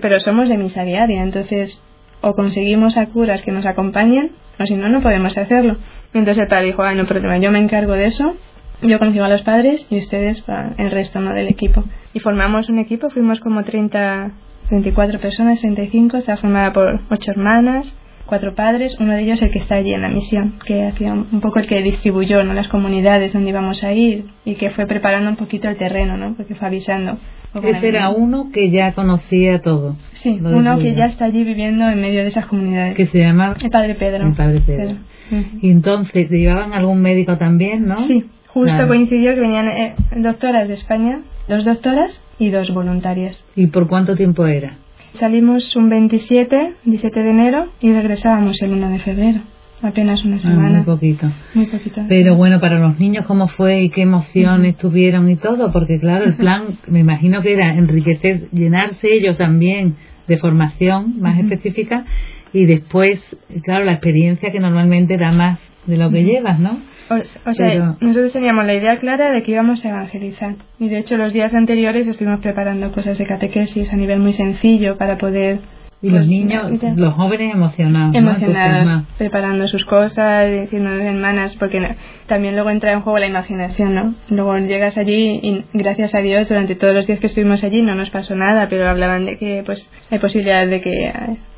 pero 0.00 0.20
somos 0.20 0.48
de 0.48 0.56
misa 0.56 0.84
diaria, 0.84 1.22
entonces 1.22 1.82
o 2.22 2.34
conseguimos 2.34 2.96
a 2.96 3.06
curas 3.06 3.42
que 3.42 3.50
nos 3.50 3.66
acompañen, 3.66 4.32
o 4.58 4.66
si 4.66 4.76
no, 4.76 4.88
no 4.88 5.00
podemos 5.02 5.36
hacerlo. 5.36 5.78
Entonces 6.14 6.42
el 6.42 6.48
padre 6.48 6.66
dijo, 6.66 6.82
ay, 6.82 6.96
no 6.96 7.06
problema, 7.06 7.38
yo 7.38 7.50
me 7.50 7.58
encargo 7.58 7.92
de 7.92 8.06
eso, 8.06 8.36
Yo 8.82 8.98
consigo 8.98 9.24
a 9.24 9.28
los 9.28 9.42
padres 9.42 9.86
y 9.90 9.98
ustedes 9.98 10.44
el 10.78 10.90
resto 10.90 11.20
¿no? 11.20 11.34
del 11.34 11.48
equipo. 11.48 11.84
Y 12.14 12.20
formamos 12.20 12.68
un 12.68 12.78
equipo, 12.78 13.10
fuimos 13.10 13.40
como 13.40 13.62
30, 13.62 14.32
34 14.68 15.20
personas, 15.20 15.60
35, 15.60 16.16
está 16.16 16.36
formada 16.38 16.72
por 16.72 17.00
ocho 17.10 17.30
hermanas, 17.30 17.96
cuatro 18.26 18.54
padres, 18.54 18.96
uno 19.00 19.12
de 19.12 19.22
ellos 19.22 19.42
el 19.42 19.50
que 19.50 19.58
está 19.58 19.74
allí 19.74 19.92
en 19.92 20.02
la 20.02 20.08
misión, 20.08 20.54
que 20.64 20.86
hacía 20.86 21.12
un 21.12 21.40
poco 21.40 21.58
el 21.58 21.66
que 21.66 21.82
distribuyó 21.82 22.42
¿no? 22.44 22.54
las 22.54 22.68
comunidades 22.68 23.32
donde 23.32 23.50
íbamos 23.50 23.82
a 23.84 23.92
ir 23.92 24.26
y 24.44 24.54
que 24.54 24.70
fue 24.70 24.86
preparando 24.86 25.30
un 25.30 25.36
poquito 25.36 25.68
el 25.68 25.76
terreno, 25.76 26.16
¿no? 26.16 26.34
porque 26.34 26.54
fue 26.54 26.68
avisando. 26.68 27.18
Ese 27.62 27.88
era 27.88 28.10
uno 28.10 28.50
que 28.52 28.70
ya 28.70 28.92
conocía 28.92 29.60
todo. 29.60 29.96
Sí, 30.12 30.38
uno 30.40 30.78
que 30.78 30.94
ya 30.94 31.06
está 31.06 31.24
allí 31.24 31.42
viviendo 31.42 31.88
en 31.88 32.00
medio 32.00 32.20
de 32.20 32.28
esas 32.28 32.46
comunidades. 32.46 32.94
Que 32.94 33.06
se 33.06 33.18
llama 33.18 33.56
el 33.60 33.70
Padre 33.70 33.96
Pedro. 33.96 34.28
El 34.28 34.34
Padre 34.34 34.60
Pedro. 34.60 34.96
Y 35.60 35.70
entonces, 35.70 36.30
¿llevaban 36.30 36.72
algún 36.72 37.02
médico 37.02 37.38
también, 37.38 37.86
no? 37.86 38.04
Sí, 38.04 38.24
justo 38.52 38.88
coincidió 38.88 39.34
que 39.34 39.40
venían 39.40 39.68
eh, 39.68 39.94
doctoras 40.16 40.68
de 40.68 40.74
España, 40.74 41.20
dos 41.48 41.64
doctoras 41.64 42.20
y 42.38 42.50
dos 42.50 42.72
voluntarias. 42.72 43.42
¿Y 43.56 43.68
por 43.68 43.88
cuánto 43.88 44.16
tiempo 44.16 44.46
era? 44.46 44.76
Salimos 45.12 45.74
un 45.76 45.88
27, 45.88 46.74
17 46.84 47.22
de 47.22 47.30
enero 47.30 47.68
y 47.80 47.92
regresábamos 47.92 48.60
el 48.62 48.72
1 48.72 48.90
de 48.90 48.98
febrero. 49.00 49.40
Apenas 49.82 50.24
una 50.24 50.36
ah, 50.36 50.40
semana. 50.40 50.76
muy 50.78 50.82
poquito. 50.82 51.32
Muy 51.54 51.66
poquito. 51.66 52.02
Pero 52.08 52.36
bueno, 52.36 52.60
para 52.60 52.78
los 52.78 52.98
niños, 52.98 53.24
¿cómo 53.26 53.48
fue 53.48 53.82
y 53.82 53.90
qué 53.90 54.02
emociones 54.02 54.76
tuvieron 54.76 55.28
y 55.30 55.36
todo? 55.36 55.72
Porque 55.72 55.98
claro, 55.98 56.26
el 56.26 56.36
plan, 56.36 56.78
me 56.86 57.00
imagino 57.00 57.40
que 57.42 57.54
era 57.54 57.74
enriquecer, 57.74 58.50
llenarse 58.50 59.12
ellos 59.12 59.38
también 59.38 59.96
de 60.28 60.38
formación 60.38 61.18
más 61.18 61.38
específica 61.38 62.04
y 62.52 62.66
después, 62.66 63.20
claro, 63.62 63.84
la 63.84 63.92
experiencia 63.92 64.52
que 64.52 64.60
normalmente 64.60 65.16
da 65.16 65.32
más 65.32 65.58
de 65.86 65.96
lo 65.96 66.10
que 66.10 66.24
llevas, 66.24 66.60
¿no? 66.60 66.78
O, 67.10 67.52
sea, 67.54 67.96
nosotros 68.00 68.32
teníamos 68.32 68.64
la 68.66 68.74
idea 68.74 68.96
clara 68.98 69.32
de 69.32 69.42
que 69.42 69.50
íbamos 69.50 69.84
a 69.84 69.88
evangelizar. 69.88 70.54
Y 70.78 70.88
de 70.88 70.98
hecho, 70.98 71.16
los 71.16 71.32
días 71.32 71.52
anteriores 71.54 72.06
estuvimos 72.06 72.38
preparando 72.38 72.92
cosas 72.92 73.18
de 73.18 73.26
catequesis 73.26 73.92
a 73.92 73.96
nivel 73.96 74.20
muy 74.20 74.32
sencillo 74.32 74.96
para 74.96 75.18
poder. 75.18 75.58
Y 76.02 76.08
los 76.08 76.26
niños, 76.26 76.70
los 76.96 77.12
jóvenes 77.12 77.52
emocionados. 77.52 78.14
Emocionados, 78.14 79.02
preparando 79.18 79.66
sus 79.66 79.84
cosas, 79.84 80.50
diciendo 80.50 80.90
hermanas, 80.92 81.56
porque 81.56 81.96
también 82.26 82.54
luego 82.54 82.70
entra 82.70 82.92
en 82.92 83.02
juego 83.02 83.18
la 83.18 83.26
imaginación, 83.26 83.94
¿no? 83.94 84.14
Luego 84.28 84.56
llegas 84.58 84.96
allí 84.96 85.40
y 85.42 85.64
gracias 85.74 86.14
a 86.14 86.20
Dios 86.20 86.48
durante 86.48 86.74
todos 86.74 86.94
los 86.94 87.06
días 87.06 87.18
que 87.18 87.26
estuvimos 87.26 87.64
allí 87.64 87.82
no 87.82 87.94
nos 87.94 88.08
pasó 88.08 88.34
nada, 88.34 88.68
pero 88.70 88.88
hablaban 88.88 89.26
de 89.26 89.36
que 89.36 89.62
pues 89.66 89.92
hay 90.10 90.20
posibilidad 90.20 90.66
de 90.66 90.80
que 90.80 91.12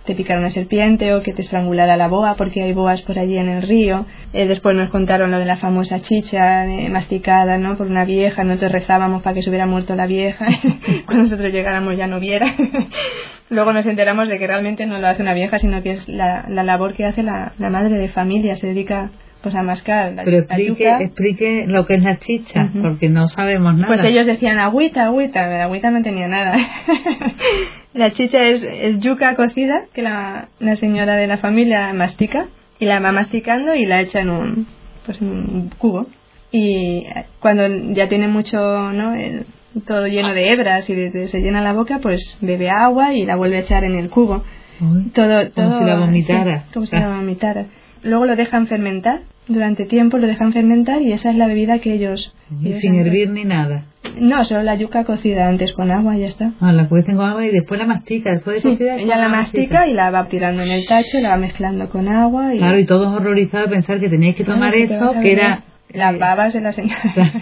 te 0.04 0.14
picara 0.14 0.40
una 0.40 0.50
serpiente 0.50 1.14
o 1.14 1.22
que 1.22 1.32
te 1.32 1.42
estrangulara 1.42 1.96
la 1.96 2.08
boa 2.08 2.34
porque 2.36 2.62
hay 2.62 2.72
boas 2.72 3.02
por 3.02 3.18
allí 3.18 3.38
en 3.38 3.48
el 3.48 3.62
río. 3.62 4.06
Eh, 4.32 4.46
después 4.46 4.76
nos 4.76 4.90
contaron 4.90 5.30
lo 5.30 5.38
de 5.38 5.44
la 5.44 5.58
famosa 5.58 6.00
chicha 6.02 6.66
eh, 6.66 6.88
masticada 6.88 7.58
¿no? 7.58 7.76
por 7.76 7.86
una 7.86 8.04
vieja. 8.04 8.44
Nosotros 8.44 8.72
rezábamos 8.72 9.22
para 9.22 9.34
que 9.34 9.42
se 9.42 9.50
hubiera 9.50 9.66
muerto 9.66 9.94
la 9.94 10.06
vieja. 10.06 10.46
Cuando 11.06 11.24
nosotros 11.24 11.52
llegáramos 11.52 11.96
ya 11.96 12.06
no 12.06 12.20
viera. 12.20 12.54
Luego 13.50 13.72
nos 13.72 13.86
enteramos 13.86 14.28
de 14.28 14.38
que 14.38 14.46
realmente 14.46 14.86
no 14.86 14.98
lo 14.98 15.06
hace 15.06 15.22
una 15.22 15.34
vieja, 15.34 15.58
sino 15.58 15.82
que 15.82 15.92
es 15.92 16.08
la, 16.08 16.46
la 16.48 16.62
labor 16.62 16.94
que 16.94 17.04
hace 17.04 17.22
la, 17.22 17.52
la 17.58 17.70
madre 17.70 17.98
de 17.98 18.08
familia. 18.08 18.56
Se 18.56 18.66
dedica 18.66 19.10
pues 19.42 19.54
a 19.54 19.62
mascar 19.62 20.14
Pero 20.24 20.38
explique, 20.38 20.88
explique 21.00 21.64
lo 21.66 21.86
que 21.86 21.94
es 21.94 22.02
la 22.02 22.18
chicha, 22.18 22.70
porque 22.80 23.08
no 23.08 23.28
sabemos 23.28 23.74
nada. 23.74 23.88
Pues 23.88 24.04
ellos 24.04 24.26
decían 24.26 24.58
agüita, 24.58 25.06
agüita, 25.06 25.46
la 25.48 25.64
agüita 25.64 25.90
no 25.90 26.02
tenía 26.02 26.28
nada. 26.28 26.56
la 27.94 28.12
chicha 28.12 28.42
es, 28.42 28.62
es, 28.62 29.00
yuca 29.00 29.34
cocida 29.34 29.86
que 29.92 30.02
la, 30.02 30.48
la 30.60 30.76
señora 30.76 31.16
de 31.16 31.26
la 31.26 31.38
familia 31.38 31.92
mastica 31.92 32.46
y 32.78 32.86
la 32.86 33.00
va 33.00 33.12
masticando 33.12 33.74
y 33.74 33.84
la 33.84 34.00
echa 34.00 34.20
en 34.20 34.30
un, 34.30 34.66
pues 35.04 35.20
en 35.20 35.28
un 35.28 35.68
cubo. 35.70 36.06
Y 36.52 37.06
cuando 37.40 37.66
ya 37.94 38.08
tiene 38.08 38.28
mucho, 38.28 38.58
¿no? 38.58 39.14
todo 39.86 40.06
lleno 40.06 40.34
de 40.34 40.50
hebras 40.50 40.88
y 40.88 41.10
se 41.28 41.40
llena 41.40 41.62
la 41.62 41.72
boca, 41.72 41.98
pues 42.00 42.36
bebe 42.40 42.68
agua 42.70 43.14
y 43.14 43.24
la 43.24 43.36
vuelve 43.36 43.56
a 43.56 43.60
echar 43.60 43.84
en 43.84 43.96
el 43.96 44.10
cubo. 44.10 44.44
todo, 45.14 45.50
todo, 45.50 45.66
como 45.66 45.78
si 45.78 45.84
la 45.84 45.96
vomitara. 45.96 46.64
como 46.72 46.86
si 46.86 46.94
la 46.94 47.08
vomitara. 47.08 47.66
Luego 48.02 48.26
lo 48.26 48.36
dejan 48.36 48.66
fermentar 48.66 49.22
durante 49.48 49.86
tiempo 49.86 50.18
lo 50.18 50.26
dejan 50.26 50.52
fermentar 50.52 51.02
y 51.02 51.12
esa 51.12 51.30
es 51.30 51.36
la 51.36 51.46
bebida 51.46 51.78
que 51.78 51.92
ellos... 51.92 52.34
sin 52.60 52.94
hervir 52.94 53.30
ni 53.30 53.44
nada. 53.44 53.84
No, 54.18 54.44
solo 54.44 54.62
la 54.62 54.74
yuca 54.74 55.04
cocida 55.04 55.48
antes 55.48 55.72
con 55.72 55.90
agua 55.90 56.16
y 56.16 56.20
ya 56.20 56.26
está. 56.26 56.52
Ah, 56.60 56.72
la 56.72 56.88
cuecen 56.88 57.16
con 57.16 57.28
agua 57.28 57.46
y 57.46 57.50
después 57.50 57.80
la 57.80 57.86
mastica. 57.86 58.30
Después 58.30 58.62
de 58.62 58.70
cocida, 58.70 58.98
ella 58.98 59.16
la 59.16 59.28
mastica 59.28 59.88
y 59.88 59.94
la 59.94 60.10
va 60.10 60.28
tirando 60.28 60.62
en 60.62 60.70
el 60.70 60.86
tacho, 60.86 61.18
la 61.20 61.30
va 61.30 61.36
mezclando 61.38 61.88
con 61.88 62.08
agua. 62.08 62.54
Y... 62.54 62.58
Claro, 62.58 62.78
y 62.78 62.86
todos 62.86 63.14
horrorizados 63.14 63.68
de 63.68 63.76
pensar 63.76 64.00
que 64.00 64.08
teníais 64.08 64.36
que 64.36 64.44
tomar 64.44 64.74
eso, 64.74 65.14
que 65.20 65.32
era... 65.32 65.64
Las 65.92 66.18
babas 66.18 66.54
de 66.54 66.62
la 66.62 66.72
señora. 66.72 67.02
bueno, 67.14 67.32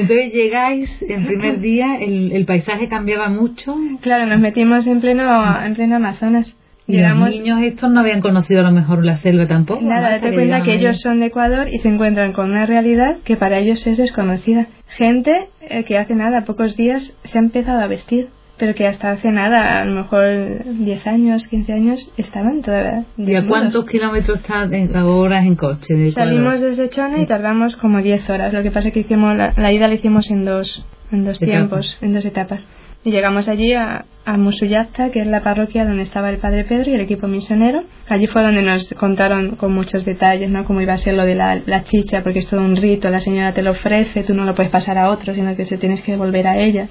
entonces 0.00 0.34
llegáis, 0.34 1.02
el 1.08 1.24
primer 1.24 1.60
día, 1.60 1.96
el, 1.98 2.32
el 2.32 2.44
paisaje 2.44 2.88
cambiaba 2.88 3.30
mucho. 3.30 3.74
Claro, 4.02 4.26
nos 4.26 4.38
metimos 4.38 4.86
en 4.86 5.00
pleno, 5.00 5.64
en 5.64 5.74
pleno 5.74 5.96
Amazonas. 5.96 6.54
Y 6.92 7.00
los 7.00 7.30
niños 7.30 7.62
estos 7.62 7.90
no 7.90 8.00
habían 8.00 8.20
conocido 8.20 8.60
a 8.60 8.64
lo 8.64 8.72
mejor 8.72 9.04
la 9.04 9.18
selva 9.18 9.46
tampoco. 9.46 9.80
Nada, 9.82 10.10
date 10.10 10.32
cuenta 10.32 10.62
que 10.62 10.74
ellos 10.74 11.00
son 11.00 11.20
de 11.20 11.26
Ecuador 11.26 11.68
y 11.68 11.78
se 11.78 11.88
encuentran 11.88 12.32
con 12.32 12.50
una 12.50 12.66
realidad 12.66 13.16
que 13.24 13.36
para 13.36 13.58
ellos 13.58 13.86
es 13.86 13.98
desconocida. 13.98 14.66
Gente 14.88 15.48
eh, 15.62 15.84
que 15.84 15.98
hace 15.98 16.14
nada, 16.14 16.44
pocos 16.44 16.76
días, 16.76 17.16
se 17.24 17.38
ha 17.38 17.40
empezado 17.40 17.80
a 17.80 17.86
vestir, 17.86 18.28
pero 18.58 18.74
que 18.74 18.86
hasta 18.86 19.10
hace 19.10 19.30
nada, 19.30 19.80
a 19.80 19.84
lo 19.84 19.94
mejor 20.02 20.24
10 20.64 21.06
años, 21.06 21.48
15 21.48 21.72
años, 21.72 22.12
estaban 22.16 22.62
todavía. 22.62 23.04
¿Y 23.16 23.34
a 23.34 23.46
cuántos 23.46 23.86
kilómetros 23.86 24.38
está 24.38 24.64
en 24.64 24.94
horas 24.94 25.46
en 25.46 25.56
coche? 25.56 25.94
De 25.94 26.12
Salimos 26.12 26.60
desde 26.60 26.88
Chone 26.90 27.22
y 27.22 27.26
tardamos 27.26 27.76
como 27.76 28.02
10 28.02 28.28
horas. 28.28 28.52
Lo 28.52 28.62
que 28.62 28.70
pasa 28.70 28.88
es 28.88 28.94
que 28.94 29.00
hicimos 29.00 29.36
la, 29.36 29.54
la 29.56 29.72
ida 29.72 29.88
la 29.88 29.94
hicimos 29.94 30.30
en 30.30 30.44
dos, 30.44 30.84
en 31.10 31.24
dos 31.24 31.38
tiempos, 31.38 31.96
en 32.02 32.12
dos 32.12 32.24
etapas. 32.24 32.68
Y 33.04 33.10
llegamos 33.10 33.48
allí 33.48 33.72
a, 33.72 34.04
a 34.24 34.36
Musuyacta, 34.36 35.10
que 35.10 35.20
es 35.20 35.26
la 35.26 35.42
parroquia 35.42 35.84
donde 35.84 36.04
estaba 36.04 36.30
el 36.30 36.38
Padre 36.38 36.64
Pedro 36.64 36.90
y 36.90 36.94
el 36.94 37.00
equipo 37.00 37.26
misionero. 37.26 37.82
Allí 38.08 38.28
fue 38.28 38.42
donde 38.42 38.62
nos 38.62 38.88
contaron 38.94 39.56
con 39.56 39.72
muchos 39.72 40.04
detalles, 40.04 40.50
¿no? 40.50 40.64
Cómo 40.64 40.80
iba 40.80 40.92
a 40.92 40.98
ser 40.98 41.14
lo 41.14 41.24
de 41.24 41.34
la, 41.34 41.60
la, 41.66 41.82
chicha, 41.82 42.22
porque 42.22 42.40
es 42.40 42.46
todo 42.46 42.60
un 42.60 42.76
rito, 42.76 43.08
la 43.08 43.18
señora 43.18 43.54
te 43.54 43.62
lo 43.62 43.72
ofrece, 43.72 44.22
tú 44.22 44.34
no 44.34 44.44
lo 44.44 44.54
puedes 44.54 44.70
pasar 44.70 44.98
a 44.98 45.10
otro, 45.10 45.34
sino 45.34 45.56
que 45.56 45.64
se 45.64 45.78
tienes 45.78 46.00
que 46.02 46.12
devolver 46.12 46.46
a 46.46 46.58
ella. 46.58 46.88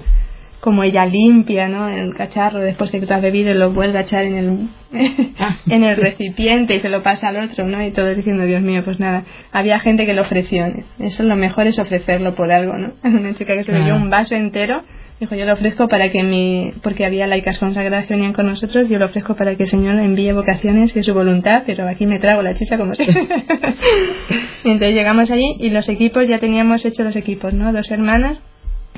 Como 0.60 0.84
ella 0.84 1.06
limpia, 1.06 1.66
¿no? 1.68 1.88
El 1.88 2.14
cacharro 2.14 2.60
después 2.60 2.90
que 2.90 3.00
tú 3.00 3.12
has 3.12 3.22
bebido 3.22 3.50
y 3.50 3.54
lo 3.54 3.72
vuelve 3.72 3.98
a 3.98 4.02
echar 4.02 4.24
en 4.24 4.36
el, 4.36 4.68
en 5.66 5.82
el 5.82 5.96
recipiente 5.96 6.76
y 6.76 6.80
se 6.80 6.88
lo 6.88 7.02
pasa 7.02 7.28
al 7.28 7.38
otro, 7.38 7.66
¿no? 7.66 7.82
Y 7.82 7.90
todos 7.90 8.14
diciendo, 8.14 8.44
Dios 8.44 8.62
mío, 8.62 8.84
pues 8.84 9.00
nada. 9.00 9.24
Había 9.50 9.80
gente 9.80 10.06
que 10.06 10.12
lo 10.12 10.22
ofreció. 10.22 10.66
Eso 11.00 11.22
lo 11.24 11.34
mejor 11.34 11.66
es 11.66 11.78
ofrecerlo 11.80 12.34
por 12.34 12.52
algo, 12.52 12.74
¿no? 12.76 12.92
Una 13.02 13.34
chica 13.34 13.54
que 13.54 13.64
se 13.64 13.72
bebió 13.72 13.96
un 13.96 14.10
vaso 14.10 14.36
entero 14.36 14.84
Dijo, 15.22 15.36
yo 15.36 15.46
lo 15.46 15.52
ofrezco 15.52 15.86
para 15.86 16.10
que 16.10 16.24
mi, 16.24 16.72
porque 16.82 17.06
había 17.06 17.28
laicas 17.28 17.60
consagradas 17.60 18.08
que 18.08 18.14
venían 18.14 18.32
con 18.32 18.46
nosotros, 18.46 18.88
yo 18.88 18.98
lo 18.98 19.06
ofrezco 19.06 19.36
para 19.36 19.54
que 19.54 19.62
el 19.62 19.70
Señor 19.70 19.96
envíe 20.00 20.32
vocaciones 20.32 20.92
de 20.92 21.04
su 21.04 21.14
voluntad, 21.14 21.62
pero 21.64 21.88
aquí 21.88 22.06
me 22.06 22.18
trago 22.18 22.42
la 22.42 22.58
chicha 22.58 22.76
como 22.76 22.96
si. 22.96 23.04
y 23.04 23.06
entonces 24.64 24.94
llegamos 24.94 25.30
allí 25.30 25.58
y 25.60 25.70
los 25.70 25.88
equipos, 25.88 26.26
ya 26.26 26.40
teníamos 26.40 26.84
hecho 26.84 27.04
los 27.04 27.14
equipos, 27.14 27.54
¿no? 27.54 27.72
Dos 27.72 27.88
hermanas, 27.92 28.40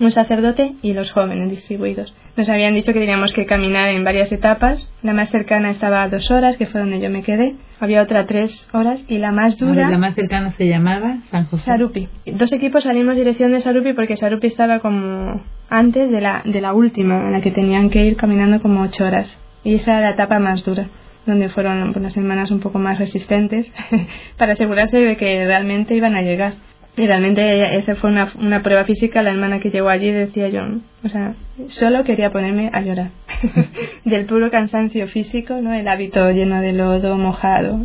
un 0.00 0.11
sacerdote 0.12 0.73
y 0.81 0.95
los 0.95 1.12
jóvenes 1.12 1.50
distribuidos. 1.50 2.14
Nos 2.38 2.49
habían 2.49 2.73
dicho 2.73 2.95
que 2.95 3.00
teníamos 3.00 3.35
que 3.35 3.45
caminar 3.45 3.90
en 3.90 4.02
varias 4.02 4.33
etapas. 4.33 4.90
La 5.02 5.12
más 5.12 5.28
cercana 5.28 5.69
estaba 5.69 6.02
a 6.02 6.09
dos 6.09 6.31
horas, 6.31 6.57
que 6.57 6.64
fue 6.64 6.81
donde 6.81 7.00
yo 7.00 7.11
me 7.11 7.23
quedé. 7.23 7.54
Había 7.85 8.00
otra 8.00 8.25
tres 8.25 8.67
horas 8.73 9.05
y 9.09 9.19
la 9.19 9.31
más 9.31 9.59
dura. 9.59 9.91
La 9.91 9.99
más 9.99 10.14
cercana 10.14 10.53
se 10.53 10.67
llamaba 10.67 11.19
San 11.31 11.45
José. 11.45 11.67
Sarupi. 11.67 12.09
Dos 12.25 12.50
equipos 12.55 12.85
salimos 12.85 13.14
dirección 13.14 13.53
de 13.53 13.61
Sarupi 13.61 13.93
porque 13.93 14.17
Sarupi 14.17 14.47
estaba 14.47 14.79
como 14.79 15.43
antes 15.69 16.11
de 16.11 16.23
la, 16.23 16.41
de 16.47 16.62
la 16.62 16.73
última, 16.73 17.26
en 17.26 17.33
la 17.33 17.43
que 17.43 17.50
tenían 17.50 17.91
que 17.91 18.03
ir 18.07 18.17
caminando 18.17 18.62
como 18.62 18.81
ocho 18.81 19.05
horas. 19.05 19.31
Y 19.64 19.75
esa 19.75 19.99
era 19.99 20.00
la 20.00 20.11
etapa 20.12 20.38
más 20.38 20.64
dura 20.64 20.88
donde 21.26 21.50
fueron 21.50 21.95
unas 21.95 22.14
semanas 22.14 22.50
un 22.50 22.61
poco 22.61 22.79
más 22.79 22.99
resistentes 22.99 23.71
para 24.38 24.53
asegurarse 24.53 24.97
de 24.97 25.17
que 25.19 25.45
realmente 25.45 25.95
iban 25.95 26.17
a 26.17 26.23
llegar. 26.23 26.55
Y 26.97 27.07
realmente 27.07 27.77
esa 27.77 27.97
fue 27.97 28.11
una, 28.11 28.33
una 28.39 28.63
prueba 28.63 28.85
física. 28.85 29.23
La 29.23 29.31
hermana 29.31 29.59
que 29.59 29.71
llegó 29.71 29.89
allí 29.89 30.11
decía 30.11 30.49
yo, 30.49 30.63
o 31.03 31.09
sea, 31.09 31.35
solo 31.69 32.05
quería 32.05 32.31
ponerme 32.31 32.71
a 32.73 32.81
llorar. 32.83 33.11
Del 34.05 34.27
puro 34.27 34.51
cansancio 34.51 35.09
físico, 35.09 35.55
¿no? 35.61 35.75
El 35.75 35.89
hábito 35.89 36.31
lleno 36.31 36.61
de 36.61 36.73
lodo, 36.73 37.17
mojado. 37.17 37.81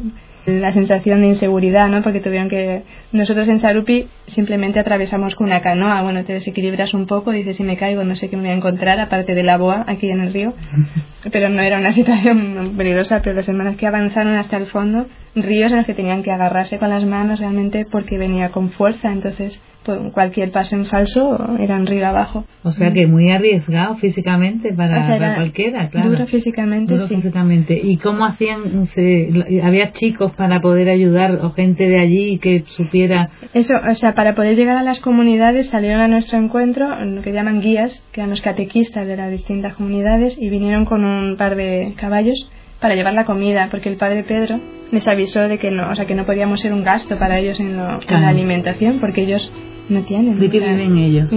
La 0.59 0.73
sensación 0.73 1.21
de 1.21 1.27
inseguridad, 1.27 1.87
¿no? 1.89 2.01
Porque 2.01 2.19
tuvieron 2.19 2.49
que. 2.49 2.83
Nosotros 3.11 3.47
en 3.47 3.59
Sarupi 3.59 4.07
simplemente 4.27 4.79
atravesamos 4.79 5.35
con 5.35 5.47
una 5.47 5.61
canoa. 5.61 6.01
Bueno, 6.01 6.23
te 6.23 6.33
desequilibras 6.33 6.93
un 6.93 7.07
poco, 7.07 7.31
dices, 7.31 7.57
si 7.57 7.63
me 7.63 7.77
caigo, 7.77 8.03
no 8.03 8.15
sé 8.15 8.29
qué 8.29 8.37
me 8.37 8.43
voy 8.43 8.51
a 8.51 8.55
encontrar, 8.55 8.99
aparte 8.99 9.35
de 9.35 9.43
la 9.43 9.57
boa 9.57 9.85
aquí 9.87 10.09
en 10.09 10.21
el 10.21 10.33
río. 10.33 10.53
pero 11.31 11.49
no 11.49 11.61
era 11.61 11.79
una 11.79 11.91
situación 11.91 12.73
peligrosa, 12.77 13.21
pero 13.21 13.35
las 13.35 13.47
hermanas 13.47 13.77
que 13.77 13.87
avanzaron 13.87 14.35
hasta 14.35 14.57
el 14.57 14.67
fondo, 14.67 15.07
ríos 15.35 15.71
en 15.71 15.77
los 15.77 15.85
que 15.85 15.93
tenían 15.93 16.23
que 16.23 16.31
agarrarse 16.31 16.79
con 16.79 16.89
las 16.89 17.05
manos 17.05 17.39
realmente 17.39 17.85
porque 17.85 18.17
venía 18.17 18.49
con 18.49 18.71
fuerza, 18.71 19.11
entonces 19.11 19.61
pues, 19.83 20.11
cualquier 20.13 20.51
paso 20.51 20.75
en 20.75 20.85
falso 20.85 21.37
eran 21.59 21.85
río 21.85 22.07
abajo. 22.07 22.45
O 22.63 22.71
sea 22.71 22.91
que 22.91 23.07
muy 23.07 23.31
arriesgado 23.31 23.95
físicamente 23.95 24.73
para, 24.73 25.35
cualquiera, 25.35 25.89
claro. 25.89 26.09
Duro 26.09 26.27
físicamente, 26.27 26.93
duro 26.93 27.07
físicamente. 27.07 27.79
¿Y 27.81 27.97
cómo 27.97 28.25
hacían? 28.25 28.85
Se, 28.87 29.61
¿Había 29.63 29.91
chicos 29.91 30.33
para 30.33 30.59
poder 30.61 30.89
ayudar 30.89 31.39
o 31.41 31.51
gente 31.51 31.87
de 31.87 31.99
allí 31.99 32.39
que 32.39 32.63
supiera? 32.67 33.29
Eso, 33.53 33.73
o 33.89 33.95
sea, 33.95 34.13
para 34.13 34.35
poder 34.35 34.55
llegar 34.55 34.77
a 34.77 34.83
las 34.83 34.99
comunidades 34.99 35.69
salieron 35.69 36.01
a 36.01 36.07
nuestro 36.07 36.37
encuentro 36.37 37.03
lo 37.05 37.21
que 37.21 37.31
llaman 37.31 37.61
guías, 37.61 38.03
que 38.11 38.21
eran 38.21 38.29
los 38.29 38.41
catequistas 38.41 39.07
de 39.07 39.15
las 39.15 39.31
distintas 39.31 39.75
comunidades 39.75 40.37
y 40.37 40.49
vinieron 40.49 40.85
con 40.85 41.05
un 41.05 41.37
par 41.37 41.55
de 41.55 41.93
caballos 41.97 42.49
para 42.79 42.95
llevar 42.95 43.13
la 43.13 43.25
comida, 43.25 43.67
porque 43.69 43.89
el 43.89 43.97
padre 43.97 44.23
Pedro 44.23 44.59
les 44.91 45.07
avisó 45.07 45.41
de 45.41 45.57
que 45.57 45.71
no, 45.71 45.91
o 45.91 45.95
sea, 45.95 46.05
que 46.05 46.15
no 46.15 46.25
podíamos 46.25 46.61
ser 46.61 46.73
un 46.73 46.83
gasto 46.83 47.17
para 47.17 47.39
ellos 47.39 47.59
en, 47.59 47.77
la 47.77 48.27
alimentación, 48.27 48.99
porque 48.99 49.21
ellos 49.21 49.51
no 49.89 50.01
tienen. 50.03 50.39
¿De 50.39 50.49
qué 50.49 50.59
viven 50.59 50.97
ellos? 50.97 51.29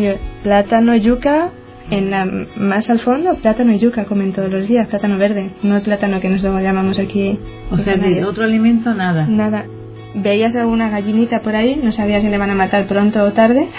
Plátano, 0.42 0.96
yuca, 0.96 1.50
en 1.90 2.11
la, 2.11 2.26
más 2.56 2.88
al 2.88 3.00
fondo, 3.00 3.34
plátano 3.37 3.72
y 3.72 3.78
yuca 3.78 4.04
comen 4.04 4.32
todos 4.32 4.50
los 4.50 4.68
días, 4.68 4.88
plátano 4.88 5.18
verde, 5.18 5.50
no 5.62 5.76
el 5.76 5.82
plátano 5.82 6.20
que 6.20 6.28
nosotros 6.28 6.62
llamamos 6.62 6.99
aquí. 6.99 7.38
O 7.70 7.76
sea, 7.76 7.96
de 7.96 8.25
otro 8.25 8.44
alimento 8.44 8.94
nada. 8.94 9.26
Nada 9.26 9.66
veías 10.14 10.54
alguna 10.54 10.90
gallinita 10.90 11.40
por 11.42 11.54
ahí, 11.54 11.76
no 11.76 11.92
sabías 11.92 12.23
si 12.23 12.28
le 12.28 12.38
van 12.38 12.50
a 12.50 12.54
matar 12.54 12.87
pronto 12.87 13.23
o 13.23 13.33
tarde. 13.33 13.69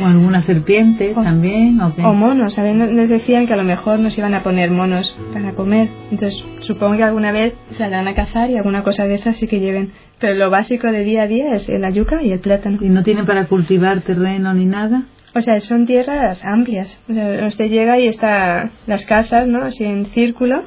O 0.00 0.06
alguna 0.06 0.42
serpiente 0.42 1.14
también. 1.14 1.78
O 1.80 2.14
monos, 2.14 2.56
les 2.58 3.08
decían 3.08 3.46
que 3.46 3.52
a 3.52 3.56
lo 3.56 3.64
mejor 3.64 3.98
nos 3.98 4.16
iban 4.16 4.34
a 4.34 4.42
poner 4.42 4.70
monos 4.70 5.16
para 5.32 5.52
comer. 5.52 5.88
Entonces 6.10 6.44
supongo 6.60 6.96
que 6.96 7.04
alguna 7.04 7.32
vez 7.32 7.54
saldrán 7.76 8.08
a 8.08 8.14
cazar 8.14 8.50
y 8.50 8.56
alguna 8.56 8.82
cosa 8.82 9.06
de 9.06 9.14
esas 9.14 9.36
sí 9.36 9.46
que 9.46 9.60
lleven. 9.60 9.92
Pero 10.18 10.34
lo 10.34 10.50
básico 10.50 10.90
de 10.90 11.04
día 11.04 11.22
a 11.22 11.26
día 11.26 11.52
es 11.52 11.68
la 11.68 11.90
yuca 11.90 12.22
y 12.22 12.32
el 12.32 12.40
plátano. 12.40 12.78
¿Y 12.80 12.88
no 12.88 13.02
tienen 13.02 13.26
para 13.26 13.46
cultivar 13.46 14.02
terreno 14.02 14.54
ni 14.54 14.64
nada? 14.64 15.04
O 15.34 15.40
sea, 15.40 15.60
son 15.60 15.86
tierras 15.86 16.44
amplias. 16.44 16.98
O 17.08 17.12
sea, 17.12 17.46
usted 17.46 17.68
llega 17.68 17.98
y 17.98 18.06
está 18.06 18.70
las 18.86 19.04
casas, 19.04 19.46
¿no? 19.46 19.62
Así 19.62 19.84
en 19.84 20.06
círculo 20.06 20.64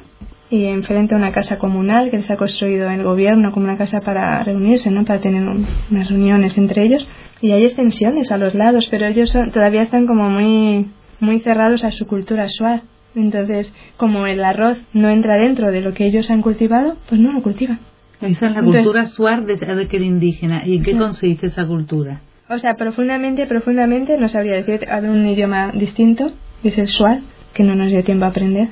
y 0.50 0.64
enfrente 0.64 1.14
a 1.14 1.18
una 1.18 1.32
casa 1.32 1.58
comunal 1.58 2.10
que 2.10 2.22
se 2.22 2.32
ha 2.32 2.36
construido 2.36 2.88
el 2.90 3.02
gobierno 3.02 3.52
como 3.52 3.66
una 3.66 3.76
casa 3.76 4.00
para 4.00 4.42
reunirse, 4.42 4.90
¿no? 4.90 5.04
Para 5.04 5.20
tener 5.20 5.46
unas 5.46 6.08
reuniones 6.08 6.56
entre 6.56 6.82
ellos 6.82 7.06
y 7.40 7.52
hay 7.52 7.64
extensiones 7.64 8.32
a 8.32 8.38
los 8.38 8.54
lados, 8.54 8.88
pero 8.90 9.06
ellos 9.06 9.32
todavía 9.52 9.82
están 9.82 10.06
como 10.06 10.30
muy 10.30 10.90
muy 11.20 11.40
cerrados 11.40 11.84
a 11.84 11.90
su 11.90 12.06
cultura 12.06 12.48
suar. 12.48 12.82
Entonces, 13.14 13.72
como 13.96 14.26
el 14.26 14.44
arroz 14.44 14.78
no 14.92 15.08
entra 15.08 15.36
dentro 15.36 15.72
de 15.72 15.80
lo 15.80 15.92
que 15.92 16.06
ellos 16.06 16.30
han 16.30 16.42
cultivado, 16.42 16.96
pues 17.08 17.20
no 17.20 17.32
lo 17.32 17.42
cultivan. 17.42 17.80
Esa 18.20 18.48
es 18.48 18.54
la 18.54 18.62
cultura 18.62 19.06
suar 19.06 19.44
de, 19.44 19.56
de 19.56 20.04
indígena. 20.04 20.66
¿Y 20.66 20.76
en 20.76 20.82
qué 20.82 20.96
consiste 20.96 21.46
esa 21.46 21.66
cultura? 21.66 22.20
O 22.48 22.58
sea, 22.58 22.74
profundamente, 22.74 23.46
profundamente, 23.46 24.16
no 24.18 24.28
sabría 24.28 24.54
decir, 24.54 24.80
de 24.80 25.10
un 25.10 25.26
idioma 25.26 25.70
distinto, 25.72 26.32
es 26.64 26.78
el 26.78 26.88
suar, 26.88 27.20
que 27.58 27.64
no 27.64 27.74
nos 27.74 27.90
dio 27.90 28.04
tiempo 28.04 28.24
a 28.24 28.28
aprender. 28.28 28.68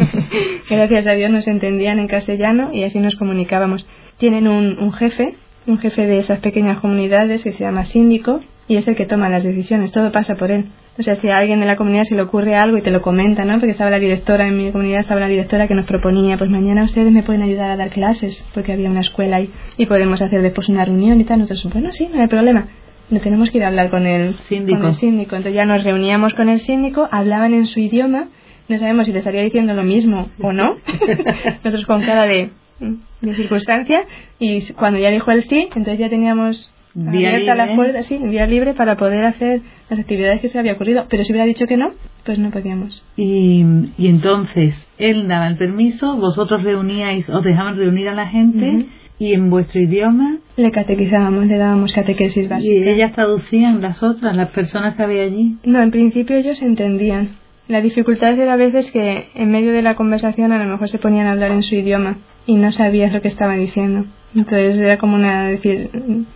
Gracias 0.70 1.06
a 1.06 1.12
Dios 1.12 1.30
nos 1.30 1.48
entendían 1.48 1.98
en 1.98 2.08
castellano 2.08 2.68
y 2.74 2.84
así 2.84 3.00
nos 3.00 3.16
comunicábamos. 3.16 3.86
Tienen 4.18 4.46
un, 4.46 4.78
un 4.78 4.92
jefe, 4.92 5.34
un 5.66 5.78
jefe 5.78 6.06
de 6.06 6.18
esas 6.18 6.40
pequeñas 6.40 6.78
comunidades 6.80 7.42
que 7.42 7.52
se 7.52 7.64
llama 7.64 7.86
síndico 7.86 8.40
y 8.68 8.76
es 8.76 8.86
el 8.86 8.96
que 8.96 9.06
toma 9.06 9.30
las 9.30 9.44
decisiones, 9.44 9.92
todo 9.92 10.12
pasa 10.12 10.34
por 10.34 10.50
él. 10.50 10.66
O 10.98 11.02
sea, 11.02 11.14
si 11.14 11.30
a 11.30 11.38
alguien 11.38 11.60
de 11.60 11.64
la 11.64 11.76
comunidad 11.76 12.04
se 12.04 12.16
le 12.16 12.20
ocurre 12.20 12.54
algo 12.54 12.76
y 12.76 12.82
te 12.82 12.90
lo 12.90 13.00
comenta, 13.00 13.46
¿no? 13.46 13.54
Porque 13.54 13.70
estaba 13.70 13.88
la 13.88 13.98
directora, 13.98 14.46
en 14.46 14.58
mi 14.58 14.72
comunidad 14.72 15.00
estaba 15.00 15.20
la 15.20 15.28
directora 15.28 15.66
que 15.66 15.74
nos 15.74 15.86
proponía, 15.86 16.36
pues 16.36 16.50
mañana 16.50 16.84
ustedes 16.84 17.10
me 17.10 17.22
pueden 17.22 17.40
ayudar 17.40 17.70
a 17.70 17.76
dar 17.78 17.88
clases, 17.88 18.44
porque 18.52 18.74
había 18.74 18.90
una 18.90 19.00
escuela 19.00 19.36
ahí, 19.36 19.50
y 19.78 19.86
podemos 19.86 20.20
hacer 20.20 20.42
después 20.42 20.68
una 20.68 20.84
reunión 20.84 21.18
y 21.18 21.24
tal. 21.24 21.38
Nosotros, 21.38 21.72
bueno, 21.72 21.92
sí, 21.92 22.10
no 22.12 22.20
hay 22.20 22.28
problema 22.28 22.68
tenemos 23.10 23.50
que 23.50 23.58
ir 23.58 23.64
a 23.64 23.68
hablar 23.68 23.90
con 23.90 24.06
el 24.06 24.36
síndico. 24.48 24.78
Con 24.78 24.88
el 24.88 24.94
síndico. 24.94 25.36
Entonces 25.36 25.54
ya 25.54 25.64
nos 25.64 25.82
reuníamos 25.82 26.34
con 26.34 26.48
el 26.48 26.60
síndico, 26.60 27.08
hablaban 27.10 27.54
en 27.54 27.66
su 27.66 27.80
idioma, 27.80 28.28
no 28.68 28.78
sabemos 28.78 29.06
si 29.06 29.12
le 29.12 29.18
estaría 29.18 29.42
diciendo 29.42 29.74
lo 29.74 29.82
mismo 29.82 30.28
o 30.40 30.52
no, 30.52 30.76
nosotros 31.64 31.86
con 31.86 32.02
cara 32.02 32.26
de, 32.26 32.50
de 33.20 33.34
circunstancia, 33.34 34.04
y 34.38 34.72
cuando 34.74 34.98
ya 34.98 35.10
dijo 35.10 35.30
el 35.30 35.42
sí, 35.42 35.68
entonces 35.74 35.98
ya 35.98 36.10
teníamos 36.10 36.70
día 36.94 37.30
abierta 37.30 37.54
la 37.54 37.74
puerta, 37.74 38.02
sí, 38.02 38.18
día 38.18 38.46
libre 38.46 38.74
para 38.74 38.96
poder 38.96 39.24
hacer 39.24 39.60
las 39.88 40.00
actividades 40.00 40.40
que 40.40 40.48
se 40.48 40.58
había 40.58 40.72
ocurrido, 40.72 41.06
pero 41.08 41.24
si 41.24 41.32
hubiera 41.32 41.46
dicho 41.46 41.64
que 41.66 41.76
no, 41.76 41.92
pues 42.24 42.38
no 42.38 42.50
podíamos. 42.50 43.04
Y, 43.16 43.64
y 43.96 44.08
entonces, 44.08 44.74
él 44.98 45.28
daba 45.28 45.48
el 45.48 45.56
permiso, 45.56 46.16
vosotros 46.16 46.62
reuníais, 46.62 47.28
os 47.30 47.42
dejaban 47.42 47.76
reunir 47.76 48.08
a 48.08 48.14
la 48.14 48.26
gente, 48.26 48.86
¿Y 49.18 49.32
en 49.32 49.50
vuestro 49.50 49.80
idioma? 49.80 50.38
Le 50.56 50.70
catequizábamos, 50.70 51.46
le 51.46 51.58
dábamos 51.58 51.92
catequesis 51.92 52.48
básica. 52.48 52.72
¿Y 52.72 52.88
ellas 52.88 53.12
traducían 53.12 53.80
las 53.80 54.02
otras, 54.02 54.36
las 54.36 54.50
personas 54.50 54.96
que 54.96 55.02
había 55.02 55.22
allí? 55.22 55.56
No, 55.64 55.82
en 55.82 55.90
principio 55.90 56.36
ellos 56.36 56.62
entendían. 56.62 57.30
La 57.66 57.80
dificultad 57.80 58.38
era 58.38 58.54
a 58.54 58.56
veces 58.56 58.90
que 58.90 59.28
en 59.34 59.50
medio 59.50 59.72
de 59.72 59.82
la 59.82 59.94
conversación 59.96 60.52
a 60.52 60.64
lo 60.64 60.70
mejor 60.70 60.88
se 60.88 60.98
ponían 60.98 61.26
a 61.26 61.32
hablar 61.32 61.50
en 61.50 61.62
su 61.62 61.74
idioma 61.74 62.18
y 62.46 62.54
no 62.54 62.72
sabías 62.72 63.12
lo 63.12 63.20
que 63.20 63.28
estaban 63.28 63.60
diciendo. 63.60 64.06
Entonces 64.34 64.78
era 64.78 64.98
como 64.98 65.16
una, 65.16 65.48
decir, 65.48 65.90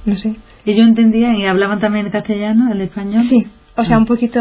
no 0.05 0.17
sé. 0.17 0.35
¿Ellos 0.67 0.87
entendían 0.87 1.37
y 1.37 1.47
hablaban 1.47 1.81
también 1.81 2.07
el 2.07 2.13
castellano, 2.13 2.73
el 2.73 2.81
español? 2.81 3.23
Sí, 3.25 3.47
o 3.75 3.85
sea, 3.85 3.97
un 3.97 4.07
poquito 4.07 4.41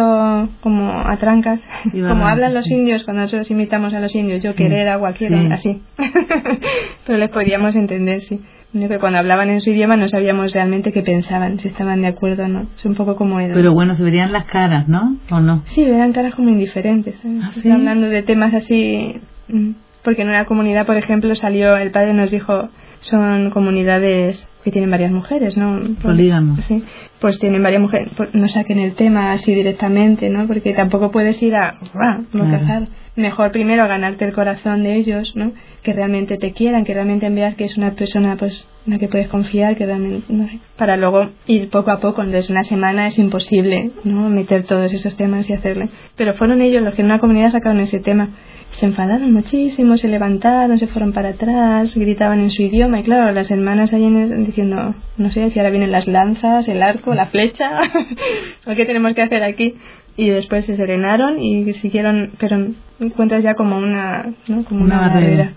como 0.62 0.92
a 0.92 1.18
trancas, 1.18 1.66
como 1.92 2.28
hablan 2.28 2.54
los 2.54 2.70
indios 2.70 3.04
cuando 3.04 3.24
nosotros 3.24 3.50
imitamos 3.50 3.94
a 3.94 4.00
los 4.00 4.14
indios, 4.14 4.44
yo 4.44 4.56
querer 4.56 4.90
agua 4.90 5.14
quiero, 5.14 5.38
así. 5.52 5.82
Pero 7.06 7.18
les 7.18 7.30
podíamos 7.30 7.76
entender, 7.76 8.22
sí. 8.22 8.42
Que 8.74 9.00
cuando 9.00 9.20
hablaban 9.20 9.50
en 9.50 9.60
su 9.60 9.70
idioma 9.70 9.98
no 9.98 10.08
sabíamos 10.08 10.54
realmente 10.54 10.94
qué 10.94 11.02
pensaban, 11.02 11.60
si 11.60 11.68
estaban 11.68 12.02
de 12.02 12.08
acuerdo 12.08 12.46
o 12.46 12.48
no. 12.48 12.68
Es 12.76 12.86
un 12.86 12.96
poco 12.96 13.18
como 13.18 13.40
era. 13.40 13.54
Pero 13.54 13.74
bueno, 13.74 13.96
se 13.96 14.04
verían 14.04 14.32
las 14.32 14.46
caras, 14.46 14.88
¿no? 14.88 15.18
¿O 15.30 15.42
no? 15.42 15.64
Sí, 15.66 15.82
eran 15.82 16.14
caras 16.14 16.36
como 16.36 16.50
indiferentes. 16.50 17.22
¿Ah, 17.26 17.52
hablando 17.74 18.08
de 18.08 18.24
temas 18.24 18.54
así. 18.54 19.20
Mm, 19.50 19.72
porque 20.04 20.22
en 20.22 20.30
una 20.30 20.46
comunidad, 20.46 20.86
por 20.86 20.96
ejemplo, 20.96 21.36
salió, 21.36 21.76
el 21.76 21.92
padre 21.92 22.14
nos 22.14 22.32
dijo, 22.32 22.70
son 23.02 23.50
comunidades 23.50 24.48
que 24.64 24.72
tienen 24.72 24.92
varias 24.92 25.12
mujeres, 25.12 25.58
¿no? 25.58 25.82
Polígamos. 26.02 26.64
Sí, 26.66 26.84
pues 27.20 27.40
tienen 27.40 27.62
varias 27.62 27.82
mujeres, 27.82 28.12
pues 28.16 28.30
no 28.34 28.48
saquen 28.48 28.80
el 28.80 28.94
tema 28.94 29.32
así 29.32 29.54
directamente, 29.54 30.30
¿no? 30.30 30.48
Porque 30.48 30.74
tampoco 30.74 31.12
puedes 31.12 31.42
ir 31.42 31.56
a, 31.56 31.78
no 32.32 32.60
claro. 32.60 32.88
Mejor 33.16 33.52
primero 33.52 33.88
ganarte 33.88 34.24
el 34.24 34.32
corazón 34.32 34.84
de 34.84 34.96
ellos, 34.96 35.36
¿no? 35.36 35.52
Que 35.84 35.92
realmente 35.92 36.38
te 36.38 36.54
quieran, 36.54 36.86
que 36.86 36.94
realmente 36.94 37.30
veas 37.30 37.56
que 37.56 37.66
es 37.66 37.76
una 37.76 37.92
persona, 37.92 38.38
pues, 38.38 38.68
en 38.86 38.94
la 38.94 39.00
que 39.00 39.10
puedes 39.10 39.28
confiar, 39.28 39.76
que 39.76 39.86
realmente, 39.86 40.32
no 40.32 40.48
sé, 40.48 40.60
para 40.78 40.96
luego 40.96 41.30
ir 41.46 41.70
poco 41.70 41.92
a 41.92 42.00
poco, 42.00 42.22
entonces 42.22 42.50
una 42.50 42.64
semana 42.64 43.08
es 43.08 43.18
imposible, 43.18 43.92
¿no? 44.06 44.30
Meter 44.30 44.64
todos 44.64 44.94
esos 44.94 45.18
temas 45.18 45.50
y 45.50 45.54
hacerle. 45.54 45.90
Pero 46.16 46.36
fueron 46.36 46.62
ellos 46.62 46.84
los 46.84 46.94
que 46.94 47.02
en 47.02 47.08
una 47.08 47.20
comunidad 47.20 47.52
sacaron 47.52 47.82
ese 47.82 48.00
tema 48.00 48.30
se 48.72 48.86
enfadaron 48.86 49.34
muchísimo, 49.34 49.98
se 49.98 50.08
levantaron, 50.08 50.78
se 50.78 50.88
fueron 50.88 51.14
para 51.14 51.30
atrás, 51.30 51.96
gritaban 51.96 52.40
en 52.40 52.52
su 52.52 52.62
idioma 52.62 53.00
y 53.00 53.04
claro, 53.04 53.32
las 53.32 53.52
hermanas 53.52 53.94
ahí 53.94 54.10
diciendo, 54.46 54.96
no 55.18 55.32
sé 55.32 55.50
si 55.50 55.60
ahora 55.60 55.72
vienen 55.72 55.92
las 55.92 56.08
lanzas, 56.08 56.68
el 56.68 56.82
arco, 56.82 57.14
la 57.14 57.28
flecha, 57.28 57.70
o 58.66 58.76
qué 58.76 58.86
tenemos 58.86 59.14
que 59.14 59.22
hacer 59.22 59.44
aquí. 59.44 59.76
Y 60.18 60.30
después 60.30 60.66
se 60.66 60.76
serenaron 60.76 61.40
y 61.40 61.72
siguieron, 61.74 62.32
pero 62.38 62.58
encuentras 63.00 63.44
ya 63.44 63.56
como 63.56 63.78
una, 63.78 64.34
¿no? 64.48 64.66
como 64.66 64.84
una, 64.84 65.00
barrera. 65.00 65.54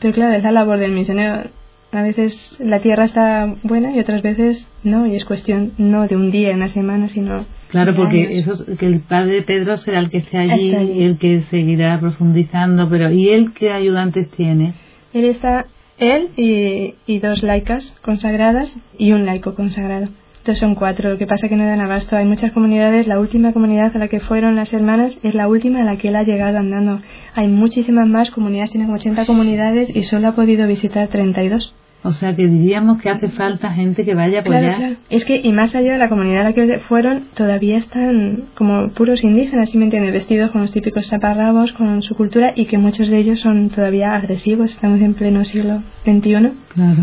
Pero 0.00 0.12
claro, 0.12 0.34
es 0.34 0.42
la 0.42 0.50
labor 0.50 0.78
del 0.78 0.92
misionero 0.92 1.44
a 1.92 2.02
veces 2.02 2.56
la 2.58 2.80
tierra 2.80 3.04
está 3.04 3.54
buena 3.62 3.94
y 3.94 4.00
otras 4.00 4.22
veces 4.22 4.66
no, 4.82 5.06
y 5.06 5.14
es 5.14 5.24
cuestión 5.26 5.72
no 5.76 6.08
de 6.08 6.16
un 6.16 6.30
día, 6.30 6.54
una 6.54 6.68
semana, 6.68 7.08
sino. 7.08 7.44
Claro, 7.68 7.94
porque 7.94 8.38
eso, 8.38 8.64
que 8.78 8.86
el 8.86 9.00
padre 9.00 9.42
Pedro 9.42 9.76
será 9.76 10.00
el 10.00 10.10
que 10.10 10.18
esté 10.18 10.38
allí, 10.38 10.74
y 10.74 11.02
el 11.04 11.18
que 11.18 11.42
seguirá 11.42 12.00
profundizando, 12.00 12.88
pero 12.88 13.10
¿y 13.12 13.28
él 13.28 13.52
qué 13.52 13.72
ayudantes 13.72 14.30
tiene? 14.30 14.74
Él 15.12 15.26
está, 15.26 15.66
él 15.98 16.30
y, 16.36 16.94
y 17.06 17.18
dos 17.18 17.42
laicas 17.42 17.94
consagradas 18.02 18.74
y 18.96 19.12
un 19.12 19.26
laico 19.26 19.54
consagrado. 19.54 20.08
Entonces 20.38 20.60
son 20.60 20.74
cuatro, 20.74 21.10
lo 21.10 21.18
que 21.18 21.26
pasa 21.28 21.48
que 21.48 21.54
no 21.54 21.64
dan 21.64 21.80
abasto. 21.80 22.16
Hay 22.16 22.24
muchas 22.24 22.50
comunidades, 22.50 23.06
la 23.06 23.20
última 23.20 23.52
comunidad 23.52 23.94
a 23.94 23.98
la 24.00 24.08
que 24.08 24.18
fueron 24.18 24.56
las 24.56 24.72
hermanas 24.72 25.16
es 25.22 25.34
la 25.36 25.46
última 25.46 25.82
a 25.82 25.84
la 25.84 25.98
que 25.98 26.08
él 26.08 26.16
ha 26.16 26.24
llegado 26.24 26.58
andando. 26.58 27.00
Hay 27.34 27.46
muchísimas 27.46 28.08
más 28.08 28.32
comunidades, 28.32 28.72
tiene 28.72 28.86
como 28.86 28.96
80 28.96 29.24
comunidades 29.26 29.94
y 29.94 30.02
solo 30.02 30.28
ha 30.28 30.34
podido 30.34 30.66
visitar 30.66 31.06
32. 31.06 31.72
O 32.04 32.12
sea 32.12 32.34
que 32.34 32.48
diríamos 32.48 33.00
que 33.00 33.10
hace 33.10 33.28
falta 33.28 33.72
gente 33.72 34.04
que 34.04 34.14
vaya 34.14 34.38
a 34.38 34.40
apoyar. 34.40 34.96
Es 35.08 35.24
que, 35.24 35.36
y 35.36 35.52
más 35.52 35.74
allá 35.74 35.92
de 35.92 35.98
la 35.98 36.08
comunidad 36.08 36.40
a 36.40 36.44
la 36.44 36.52
que 36.52 36.80
fueron, 36.80 37.28
todavía 37.34 37.78
están 37.78 38.46
como 38.54 38.88
puros 38.90 39.22
indígenas, 39.22 39.70
¿sí 39.70 39.78
me 39.78 39.84
entiendes? 39.84 40.12
Vestidos 40.12 40.50
con 40.50 40.62
los 40.62 40.72
típicos 40.72 41.08
zaparrabos, 41.08 41.72
con 41.72 42.02
su 42.02 42.16
cultura, 42.16 42.52
y 42.56 42.64
que 42.64 42.78
muchos 42.78 43.08
de 43.08 43.18
ellos 43.18 43.40
son 43.40 43.70
todavía 43.70 44.14
agresivos. 44.14 44.72
Estamos 44.72 45.00
en 45.00 45.14
pleno 45.14 45.44
siglo 45.44 45.82
XXI. 46.04 46.52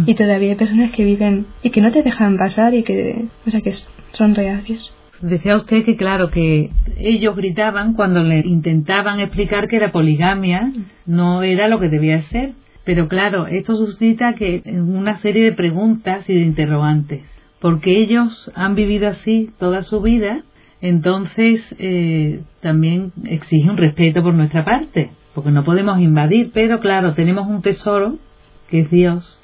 Y 0.05 0.15
todavía 0.15 0.49
hay 0.49 0.55
personas 0.55 0.91
que 0.91 1.05
viven 1.05 1.45
y 1.63 1.69
que 1.69 1.81
no 1.81 1.91
te 1.91 2.03
dejan 2.03 2.37
pasar 2.37 2.73
y 2.73 2.83
que, 2.83 3.25
o 3.47 3.49
sea, 3.51 3.61
que 3.61 3.73
son 4.11 4.35
reacios. 4.35 4.93
Decía 5.21 5.57
usted 5.57 5.83
que, 5.83 5.95
claro, 5.95 6.29
que 6.29 6.71
ellos 6.97 7.35
gritaban 7.35 7.93
cuando 7.93 8.23
le 8.23 8.39
intentaban 8.39 9.19
explicar 9.19 9.67
que 9.67 9.79
la 9.79 9.91
poligamia 9.91 10.71
no 11.05 11.43
era 11.43 11.67
lo 11.67 11.79
que 11.79 11.89
debía 11.89 12.21
ser. 12.23 12.51
Pero 12.89 13.07
claro, 13.07 13.45
esto 13.45 13.75
suscita 13.75 14.33
que 14.33 14.63
una 14.65 15.17
serie 15.17 15.43
de 15.43 15.51
preguntas 15.51 16.27
y 16.27 16.33
de 16.33 16.41
interrogantes. 16.41 17.21
Porque 17.61 17.99
ellos 17.99 18.51
han 18.55 18.73
vivido 18.73 19.07
así 19.07 19.51
toda 19.59 19.83
su 19.83 20.01
vida, 20.01 20.41
entonces 20.81 21.61
eh, 21.77 22.41
también 22.61 23.11
exige 23.25 23.69
un 23.69 23.77
respeto 23.77 24.23
por 24.23 24.33
nuestra 24.33 24.65
parte, 24.65 25.11
porque 25.35 25.51
no 25.51 25.63
podemos 25.63 25.99
invadir, 25.99 26.49
pero 26.51 26.79
claro, 26.79 27.13
tenemos 27.13 27.47
un 27.47 27.61
tesoro 27.61 28.17
que 28.71 28.79
es 28.79 28.89
Dios 28.89 29.39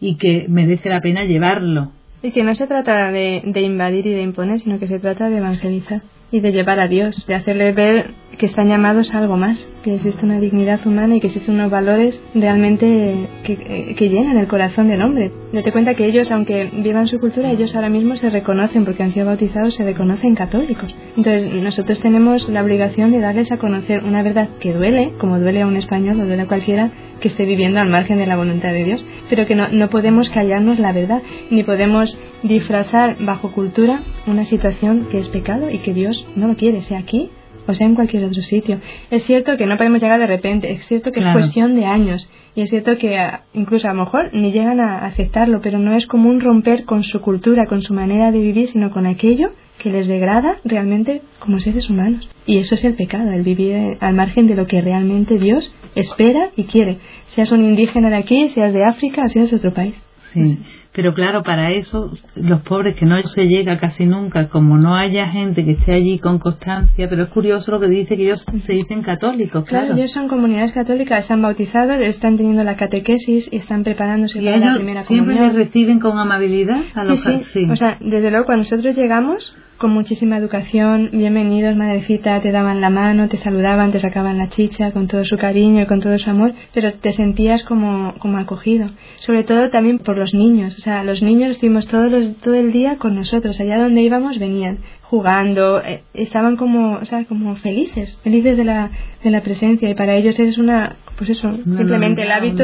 y 0.00 0.16
que 0.16 0.46
merece 0.48 0.88
la 0.88 1.00
pena 1.00 1.22
llevarlo 1.22 1.92
y 2.24 2.32
que 2.32 2.42
no 2.42 2.56
se 2.56 2.66
trata 2.66 3.12
de, 3.12 3.42
de 3.44 3.60
invadir 3.62 4.04
y 4.08 4.14
de 4.14 4.22
imponer, 4.22 4.58
sino 4.58 4.80
que 4.80 4.88
se 4.88 4.98
trata 4.98 5.30
de 5.30 5.38
evangelizar 5.38 6.02
y 6.30 6.40
de 6.40 6.52
llevar 6.52 6.80
a 6.80 6.88
Dios, 6.88 7.26
de 7.26 7.34
hacerle 7.34 7.72
ver 7.72 8.14
que 8.38 8.46
están 8.46 8.68
llamados 8.68 9.12
a 9.12 9.18
algo 9.18 9.36
más, 9.36 9.58
que 9.82 9.94
existe 9.94 10.24
una 10.24 10.40
dignidad 10.40 10.80
humana 10.86 11.16
y 11.16 11.20
que 11.20 11.26
existen 11.26 11.56
unos 11.56 11.70
valores 11.70 12.18
realmente 12.34 13.28
que, 13.44 13.94
que, 13.94 14.08
llenan 14.08 14.38
el 14.38 14.48
corazón 14.48 14.88
del 14.88 15.02
hombre. 15.02 15.30
Date 15.52 15.72
cuenta 15.72 15.94
que 15.94 16.06
ellos, 16.06 16.30
aunque 16.32 16.70
vivan 16.72 17.06
su 17.06 17.18
cultura, 17.18 17.50
ellos 17.50 17.74
ahora 17.74 17.90
mismo 17.90 18.16
se 18.16 18.30
reconocen, 18.30 18.86
porque 18.86 19.02
han 19.02 19.10
sido 19.10 19.26
bautizados, 19.26 19.74
se 19.74 19.84
reconocen 19.84 20.34
católicos. 20.34 20.94
Entonces 21.16 21.52
nosotros 21.52 22.00
tenemos 22.00 22.48
la 22.48 22.62
obligación 22.62 23.10
de 23.10 23.20
darles 23.20 23.52
a 23.52 23.58
conocer 23.58 24.04
una 24.04 24.22
verdad 24.22 24.48
que 24.58 24.72
duele, 24.72 25.12
como 25.18 25.38
duele 25.38 25.60
a 25.60 25.66
un 25.66 25.76
español 25.76 26.18
o 26.20 26.24
duele 26.24 26.42
a 26.42 26.48
cualquiera 26.48 26.90
que 27.20 27.28
esté 27.28 27.44
viviendo 27.44 27.80
al 27.80 27.90
margen 27.90 28.16
de 28.16 28.26
la 28.26 28.36
voluntad 28.36 28.72
de 28.72 28.84
Dios, 28.84 29.04
pero 29.28 29.46
que 29.46 29.54
no, 29.54 29.68
no 29.68 29.90
podemos 29.90 30.30
callarnos 30.30 30.78
la 30.78 30.92
verdad, 30.92 31.20
ni 31.50 31.62
podemos 31.62 32.18
disfrazar 32.42 33.16
bajo 33.20 33.52
cultura 33.52 34.00
una 34.26 34.44
situación 34.46 35.08
que 35.10 35.18
es 35.18 35.28
pecado 35.28 35.70
y 35.70 35.78
que 35.78 35.92
Dios 35.92 36.19
no 36.36 36.48
lo 36.48 36.56
quiere, 36.56 36.82
sea 36.82 36.98
aquí 36.98 37.30
o 37.66 37.74
sea 37.74 37.86
en 37.86 37.94
cualquier 37.94 38.24
otro 38.24 38.42
sitio. 38.42 38.80
Es 39.10 39.24
cierto 39.24 39.56
que 39.56 39.66
no 39.66 39.76
podemos 39.76 40.02
llegar 40.02 40.18
de 40.18 40.26
repente, 40.26 40.72
es 40.72 40.86
cierto 40.86 41.12
que 41.12 41.20
es 41.20 41.32
cuestión 41.32 41.74
de 41.76 41.84
años 41.84 42.28
y 42.54 42.62
es 42.62 42.70
cierto 42.70 42.98
que 42.98 43.18
ah, 43.18 43.42
incluso 43.54 43.88
a 43.88 43.94
lo 43.94 44.04
mejor 44.04 44.30
ni 44.32 44.52
llegan 44.52 44.80
a 44.80 45.06
aceptarlo, 45.06 45.60
pero 45.60 45.78
no 45.78 45.94
es 45.94 46.06
común 46.06 46.40
romper 46.40 46.84
con 46.84 47.04
su 47.04 47.20
cultura, 47.20 47.66
con 47.66 47.82
su 47.82 47.94
manera 47.94 48.32
de 48.32 48.40
vivir, 48.40 48.68
sino 48.68 48.90
con 48.90 49.06
aquello 49.06 49.50
que 49.78 49.90
les 49.90 50.08
degrada 50.08 50.58
realmente 50.64 51.22
como 51.38 51.58
seres 51.58 51.88
humanos. 51.88 52.28
Y 52.44 52.58
eso 52.58 52.74
es 52.74 52.84
el 52.84 52.94
pecado, 52.94 53.30
el 53.30 53.42
vivir 53.42 53.72
eh, 53.72 53.98
al 54.00 54.14
margen 54.14 54.46
de 54.46 54.54
lo 54.54 54.66
que 54.66 54.80
realmente 54.80 55.38
Dios 55.38 55.72
espera 55.94 56.50
y 56.56 56.64
quiere. 56.64 56.98
Seas 57.34 57.50
un 57.50 57.64
indígena 57.64 58.10
de 58.10 58.16
aquí, 58.16 58.48
seas 58.48 58.74
de 58.74 58.84
África, 58.84 59.26
seas 59.28 59.50
de 59.50 59.56
otro 59.56 59.72
país. 59.72 60.02
Sí. 60.32 60.58
Pero 60.92 61.14
claro, 61.14 61.42
para 61.44 61.70
eso 61.70 62.12
los 62.34 62.62
pobres 62.62 62.96
que 62.96 63.06
no 63.06 63.22
se 63.22 63.46
llega 63.46 63.78
casi 63.78 64.06
nunca, 64.06 64.48
como 64.48 64.76
no 64.76 64.96
haya 64.96 65.28
gente 65.28 65.64
que 65.64 65.72
esté 65.72 65.94
allí 65.94 66.18
con 66.18 66.38
constancia, 66.38 67.08
pero 67.08 67.24
es 67.24 67.28
curioso 67.30 67.70
lo 67.70 67.80
que 67.80 67.88
dice 67.88 68.16
que 68.16 68.24
ellos 68.24 68.44
se 68.66 68.72
dicen 68.72 69.02
católicos. 69.02 69.64
Claro, 69.66 69.94
ellos 69.94 70.10
son 70.10 70.26
comunidades 70.26 70.72
católicas, 70.72 71.20
están 71.20 71.42
bautizados, 71.42 71.96
están 72.00 72.36
teniendo 72.36 72.64
la 72.64 72.76
catequesis 72.76 73.48
y 73.52 73.56
están 73.56 73.84
preparándose 73.84 74.40
para 74.42 74.56
la 74.56 74.74
primera 74.74 75.04
comunión. 75.04 75.26
¿Siempre 75.26 75.46
les 75.46 75.54
reciben 75.54 76.00
con 76.00 76.18
amabilidad 76.18 76.82
a 76.94 77.04
los 77.04 77.20
sí, 77.20 77.40
sí. 77.44 77.68
O 77.70 77.76
sea, 77.76 77.96
desde 78.00 78.30
luego 78.30 78.46
cuando 78.46 78.64
nosotros 78.64 78.96
llegamos 78.96 79.54
con 79.80 79.92
muchísima 79.92 80.36
educación, 80.36 81.08
bienvenidos, 81.10 81.74
madrecita, 81.74 82.42
te 82.42 82.52
daban 82.52 82.82
la 82.82 82.90
mano, 82.90 83.30
te 83.30 83.38
saludaban, 83.38 83.92
te 83.92 83.98
sacaban 83.98 84.36
la 84.36 84.50
chicha 84.50 84.92
con 84.92 85.06
todo 85.06 85.24
su 85.24 85.38
cariño 85.38 85.82
y 85.82 85.86
con 85.86 86.00
todo 86.00 86.18
su 86.18 86.28
amor, 86.28 86.52
pero 86.74 86.92
te 86.92 87.14
sentías 87.14 87.64
como, 87.64 88.12
como 88.18 88.36
acogido. 88.36 88.90
Sobre 89.20 89.42
todo 89.42 89.70
también 89.70 89.98
por 89.98 90.18
los 90.18 90.34
niños, 90.34 90.76
o 90.76 90.82
sea, 90.82 91.02
los 91.02 91.22
niños 91.22 91.52
estuvimos 91.52 91.88
todos 91.88 92.10
los, 92.10 92.36
todo 92.42 92.56
el 92.56 92.72
día 92.72 92.98
con 92.98 93.14
nosotros, 93.14 93.58
allá 93.58 93.78
donde 93.78 94.02
íbamos 94.02 94.38
venían 94.38 94.80
jugando, 95.10 95.82
eh, 95.82 96.04
estaban 96.14 96.56
como, 96.56 96.98
o 96.98 97.04
sea, 97.04 97.24
como 97.24 97.56
felices, 97.56 98.16
felices 98.22 98.56
de 98.56 98.62
la, 98.62 98.92
de 99.24 99.30
la 99.30 99.40
presencia. 99.40 99.90
Y 99.90 99.94
para 99.94 100.14
ellos 100.14 100.38
es 100.38 100.56
una, 100.56 100.98
pues 101.18 101.30
eso, 101.30 101.52
simplemente 101.64 102.22
el 102.22 102.30
hábito 102.30 102.62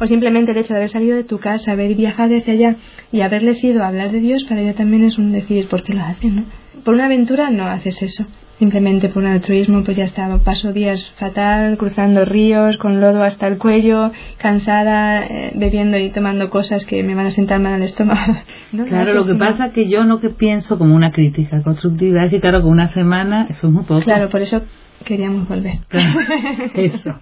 o 0.00 0.06
simplemente 0.06 0.52
el 0.52 0.56
hecho 0.56 0.72
de 0.72 0.78
haber 0.78 0.88
salido 0.88 1.16
de 1.16 1.24
tu 1.24 1.38
casa, 1.38 1.72
haber 1.72 1.94
viajado 1.94 2.34
hacia 2.34 2.54
allá 2.54 2.76
y 3.12 3.20
haberles 3.20 3.62
ido 3.62 3.82
a 3.82 3.88
hablar 3.88 4.10
de 4.10 4.20
Dios, 4.20 4.44
para 4.44 4.62
ellos 4.62 4.76
también 4.76 5.04
es 5.04 5.18
un 5.18 5.32
decir, 5.32 5.68
¿por 5.68 5.82
qué 5.82 5.92
lo 5.92 6.02
hacen, 6.02 6.36
no? 6.36 6.44
Por 6.82 6.94
una 6.94 7.04
aventura 7.04 7.50
no 7.50 7.66
haces 7.66 8.02
eso 8.02 8.26
simplemente 8.58 9.08
por 9.08 9.22
un 9.22 9.30
altruismo, 9.30 9.82
pues 9.84 9.96
ya 9.96 10.04
estaba, 10.04 10.38
paso 10.38 10.72
días 10.72 11.10
fatal, 11.16 11.76
cruzando 11.78 12.24
ríos, 12.24 12.76
con 12.76 13.00
lodo 13.00 13.22
hasta 13.22 13.46
el 13.48 13.58
cuello, 13.58 14.12
cansada, 14.38 15.24
eh, 15.24 15.52
bebiendo 15.54 15.98
y 15.98 16.10
tomando 16.10 16.50
cosas 16.50 16.84
que 16.84 17.02
me 17.02 17.14
van 17.14 17.26
a 17.26 17.30
sentar 17.30 17.60
mal 17.60 17.74
al 17.74 17.82
estómago. 17.82 18.36
claro, 18.88 19.14
lo 19.14 19.26
que 19.26 19.34
pasa 19.34 19.66
es 19.66 19.72
que 19.72 19.88
yo 19.88 20.04
no 20.04 20.20
que 20.20 20.30
pienso 20.30 20.78
como 20.78 20.94
una 20.94 21.10
crítica 21.12 21.62
constructiva, 21.62 22.24
es 22.24 22.30
que 22.30 22.40
claro, 22.40 22.62
con 22.62 22.70
una 22.70 22.92
semana 22.92 23.46
eso 23.50 23.66
es 23.66 23.72
muy 23.72 23.84
poco. 23.84 24.02
Claro, 24.02 24.28
por 24.28 24.42
eso 24.42 24.62
queríamos 25.04 25.48
volver. 25.48 25.78
eso. 26.74 27.14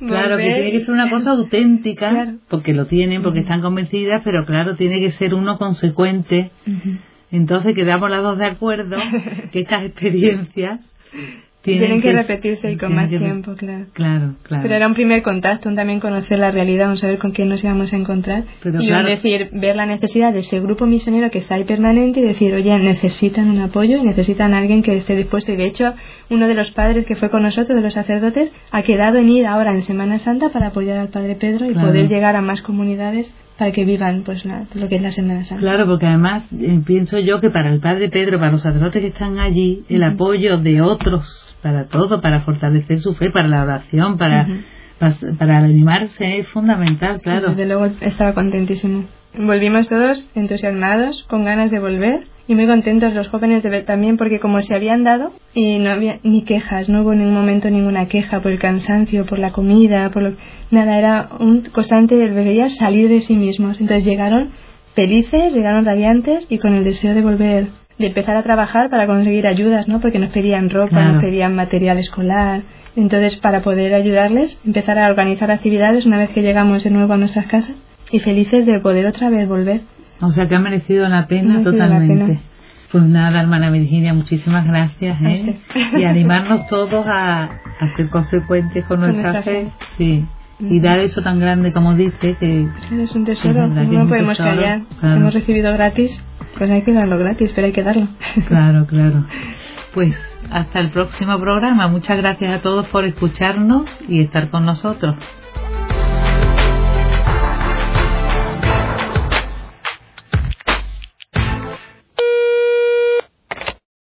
Claro, 0.00 0.36
que 0.36 0.42
tiene 0.42 0.72
que 0.72 0.80
ser 0.80 0.90
una 0.90 1.10
cosa 1.10 1.30
auténtica, 1.30 2.34
porque 2.48 2.72
lo 2.72 2.86
tienen, 2.86 3.22
porque 3.22 3.40
están 3.40 3.60
convencidas, 3.60 4.22
pero 4.24 4.44
claro, 4.44 4.76
tiene 4.76 5.00
que 5.00 5.12
ser 5.12 5.34
uno 5.34 5.58
consecuente. 5.58 6.50
Entonces 7.32 7.74
quedamos 7.74 8.10
las 8.10 8.22
dos 8.22 8.38
de 8.38 8.46
acuerdo 8.46 8.96
que 9.52 9.60
estas 9.60 9.84
experiencias 9.84 10.80
tienen, 11.62 12.00
que, 12.00 12.12
repetirse 12.12 12.72
y 12.72 12.76
con 12.76 12.94
más 12.94 13.10
tiempo, 13.10 13.54
claro. 13.54 13.84
Claro, 13.92 14.34
claro. 14.42 14.62
Pero 14.62 14.74
era 14.74 14.86
un 14.86 14.94
primer 14.94 15.22
contacto, 15.22 15.68
un 15.68 15.76
también 15.76 16.00
conocer 16.00 16.38
la 16.38 16.50
realidad, 16.50 16.88
un 16.88 16.96
saber 16.96 17.18
con 17.18 17.32
quién 17.32 17.48
nos 17.48 17.62
íbamos 17.62 17.92
a 17.92 17.96
encontrar. 17.96 18.44
y 18.64 18.90
un 18.90 19.04
decir, 19.04 19.50
ver 19.52 19.76
la 19.76 19.84
necesidad 19.84 20.32
de 20.32 20.40
ese 20.40 20.58
grupo 20.60 20.86
misionero 20.86 21.30
que 21.30 21.38
está 21.38 21.56
ahí 21.56 21.64
permanente 21.64 22.20
y 22.20 22.22
decir, 22.22 22.54
oye, 22.54 22.78
necesitan 22.78 23.50
un 23.50 23.60
apoyo 23.60 23.98
y 23.98 24.02
necesitan 24.02 24.54
a 24.54 24.58
alguien 24.58 24.82
que 24.82 24.96
esté 24.96 25.16
dispuesto. 25.16 25.52
Y 25.52 25.56
de 25.56 25.66
hecho, 25.66 25.94
uno 26.30 26.48
de 26.48 26.54
los 26.54 26.70
padres 26.70 27.04
que 27.04 27.14
fue 27.14 27.30
con 27.30 27.42
nosotros, 27.42 27.76
de 27.76 27.82
los 27.82 27.92
sacerdotes, 27.92 28.50
ha 28.70 28.82
quedado 28.82 29.18
en 29.18 29.28
ir 29.28 29.46
ahora 29.46 29.72
en 29.72 29.82
Semana 29.82 30.18
Santa 30.18 30.48
para 30.48 30.68
apoyar 30.68 30.96
al 30.96 31.08
Padre 31.08 31.34
Pedro 31.34 31.70
y 31.70 31.74
poder 31.74 32.08
llegar 32.08 32.36
a 32.36 32.40
más 32.40 32.62
comunidades 32.62 33.30
para 33.60 33.72
que 33.72 33.84
vivan 33.84 34.22
pues 34.24 34.42
lo 34.46 34.88
que 34.88 34.96
es 34.96 35.02
la 35.02 35.10
Semana 35.10 35.44
Santa. 35.44 35.60
Claro, 35.60 35.84
porque 35.84 36.06
además 36.06 36.44
eh, 36.50 36.80
pienso 36.86 37.18
yo 37.18 37.42
que 37.42 37.50
para 37.50 37.68
el 37.68 37.78
Padre 37.78 38.08
Pedro, 38.08 38.38
para 38.38 38.52
los 38.52 38.62
sacerdotes 38.62 39.02
que 39.02 39.08
están 39.08 39.38
allí, 39.38 39.84
el 39.90 40.02
apoyo 40.02 40.56
de 40.56 40.80
otros 40.80 41.26
para 41.62 41.84
todo, 41.84 42.22
para 42.22 42.40
fortalecer 42.40 43.00
su 43.00 43.14
fe, 43.14 43.30
para 43.30 43.48
la 43.48 43.62
oración, 43.62 44.16
para, 44.16 44.48
para, 45.38 45.58
animarse 45.58 46.38
es 46.38 46.48
fundamental, 46.48 47.20
claro. 47.20 47.50
Desde 47.50 47.66
luego 47.66 47.84
estaba 48.00 48.32
contentísimo. 48.32 49.04
Volvimos 49.34 49.90
todos 49.90 50.26
entusiasmados, 50.34 51.26
con 51.28 51.44
ganas 51.44 51.70
de 51.70 51.80
volver 51.80 52.28
y 52.50 52.54
muy 52.56 52.66
contentos 52.66 53.14
los 53.14 53.28
jóvenes 53.28 53.62
de 53.62 53.70
ver 53.70 53.84
también 53.84 54.16
porque 54.16 54.40
como 54.40 54.60
se 54.60 54.74
habían 54.74 55.04
dado 55.04 55.32
y 55.54 55.78
no 55.78 55.90
había 55.90 56.18
ni 56.24 56.42
quejas, 56.42 56.88
no 56.88 57.02
hubo 57.02 57.12
en 57.12 57.20
ningún 57.20 57.34
momento 57.34 57.70
ninguna 57.70 58.08
queja 58.08 58.40
por 58.40 58.50
el 58.50 58.58
cansancio, 58.58 59.24
por 59.24 59.38
la 59.38 59.52
comida, 59.52 60.10
por 60.10 60.24
lo... 60.24 60.36
nada, 60.72 60.98
era 60.98 61.28
un 61.38 61.62
constante 61.70 62.16
de 62.16 62.70
salir 62.70 63.08
de 63.08 63.20
sí 63.20 63.36
mismos. 63.36 63.80
Entonces 63.80 64.04
llegaron 64.04 64.50
felices, 64.96 65.52
llegaron 65.52 65.84
radiantes 65.84 66.44
y 66.48 66.58
con 66.58 66.74
el 66.74 66.82
deseo 66.82 67.14
de 67.14 67.22
volver, 67.22 67.68
de 67.98 68.08
empezar 68.08 68.36
a 68.36 68.42
trabajar 68.42 68.90
para 68.90 69.06
conseguir 69.06 69.46
ayudas, 69.46 69.86
¿no? 69.86 70.00
Porque 70.00 70.18
nos 70.18 70.32
pedían 70.32 70.70
ropa, 70.70 71.04
nos 71.04 71.22
pedían 71.22 71.54
material 71.54 71.98
escolar. 71.98 72.62
Entonces, 72.96 73.36
para 73.36 73.60
poder 73.60 73.94
ayudarles, 73.94 74.60
empezar 74.66 74.98
a 74.98 75.08
organizar 75.08 75.52
actividades 75.52 76.04
una 76.04 76.18
vez 76.18 76.30
que 76.30 76.42
llegamos 76.42 76.82
de 76.82 76.90
nuevo 76.90 77.12
a 77.12 77.16
nuestras 77.16 77.46
casas 77.46 77.76
y 78.10 78.18
felices 78.18 78.66
de 78.66 78.80
poder 78.80 79.06
otra 79.06 79.30
vez 79.30 79.46
volver. 79.46 79.82
O 80.20 80.30
sea 80.30 80.48
que 80.48 80.54
ha 80.54 80.60
merecido 80.60 81.08
la 81.08 81.26
pena 81.26 81.62
totalmente. 81.62 82.40
Pues 82.92 83.04
nada, 83.04 83.40
hermana 83.40 83.70
Virginia, 83.70 84.12
muchísimas 84.12 84.66
gracias. 84.66 85.16
¿eh? 85.22 85.60
Y 85.96 86.04
animarnos 86.04 86.66
todos 86.66 87.06
a, 87.06 87.44
a, 87.44 87.88
ser 87.96 88.08
consecuentes 88.08 88.84
con 88.86 89.00
nuestra, 89.00 89.42
fe. 89.42 89.70
Sí. 89.96 90.26
Y 90.58 90.80
dar 90.80 90.98
eso 90.98 91.22
tan 91.22 91.38
grande 91.38 91.72
como 91.72 91.94
dice 91.94 92.36
que... 92.38 92.68
Es 93.00 93.14
un 93.14 93.24
tesoro, 93.24 93.68
no 93.68 94.08
podemos 94.08 94.36
callar. 94.38 94.82
Hemos 95.02 95.32
recibido 95.32 95.72
gratis, 95.72 96.22
pues 96.58 96.70
hay 96.70 96.82
que 96.82 96.92
darlo 96.92 97.18
gratis, 97.18 97.52
pero 97.54 97.66
hay 97.66 97.72
que 97.72 97.82
darlo. 97.82 98.08
Claro, 98.46 98.86
claro. 98.86 99.26
Pues 99.92 100.14
hasta 100.52 100.78
el 100.78 100.90
próximo 100.90 101.36
programa. 101.40 101.88
Muchas 101.88 102.16
gracias 102.16 102.60
a 102.60 102.62
todos 102.62 102.86
por 102.90 103.04
escucharnos 103.04 103.86
y 104.08 104.20
estar 104.20 104.48
con 104.48 104.64
nosotros. 104.64 105.16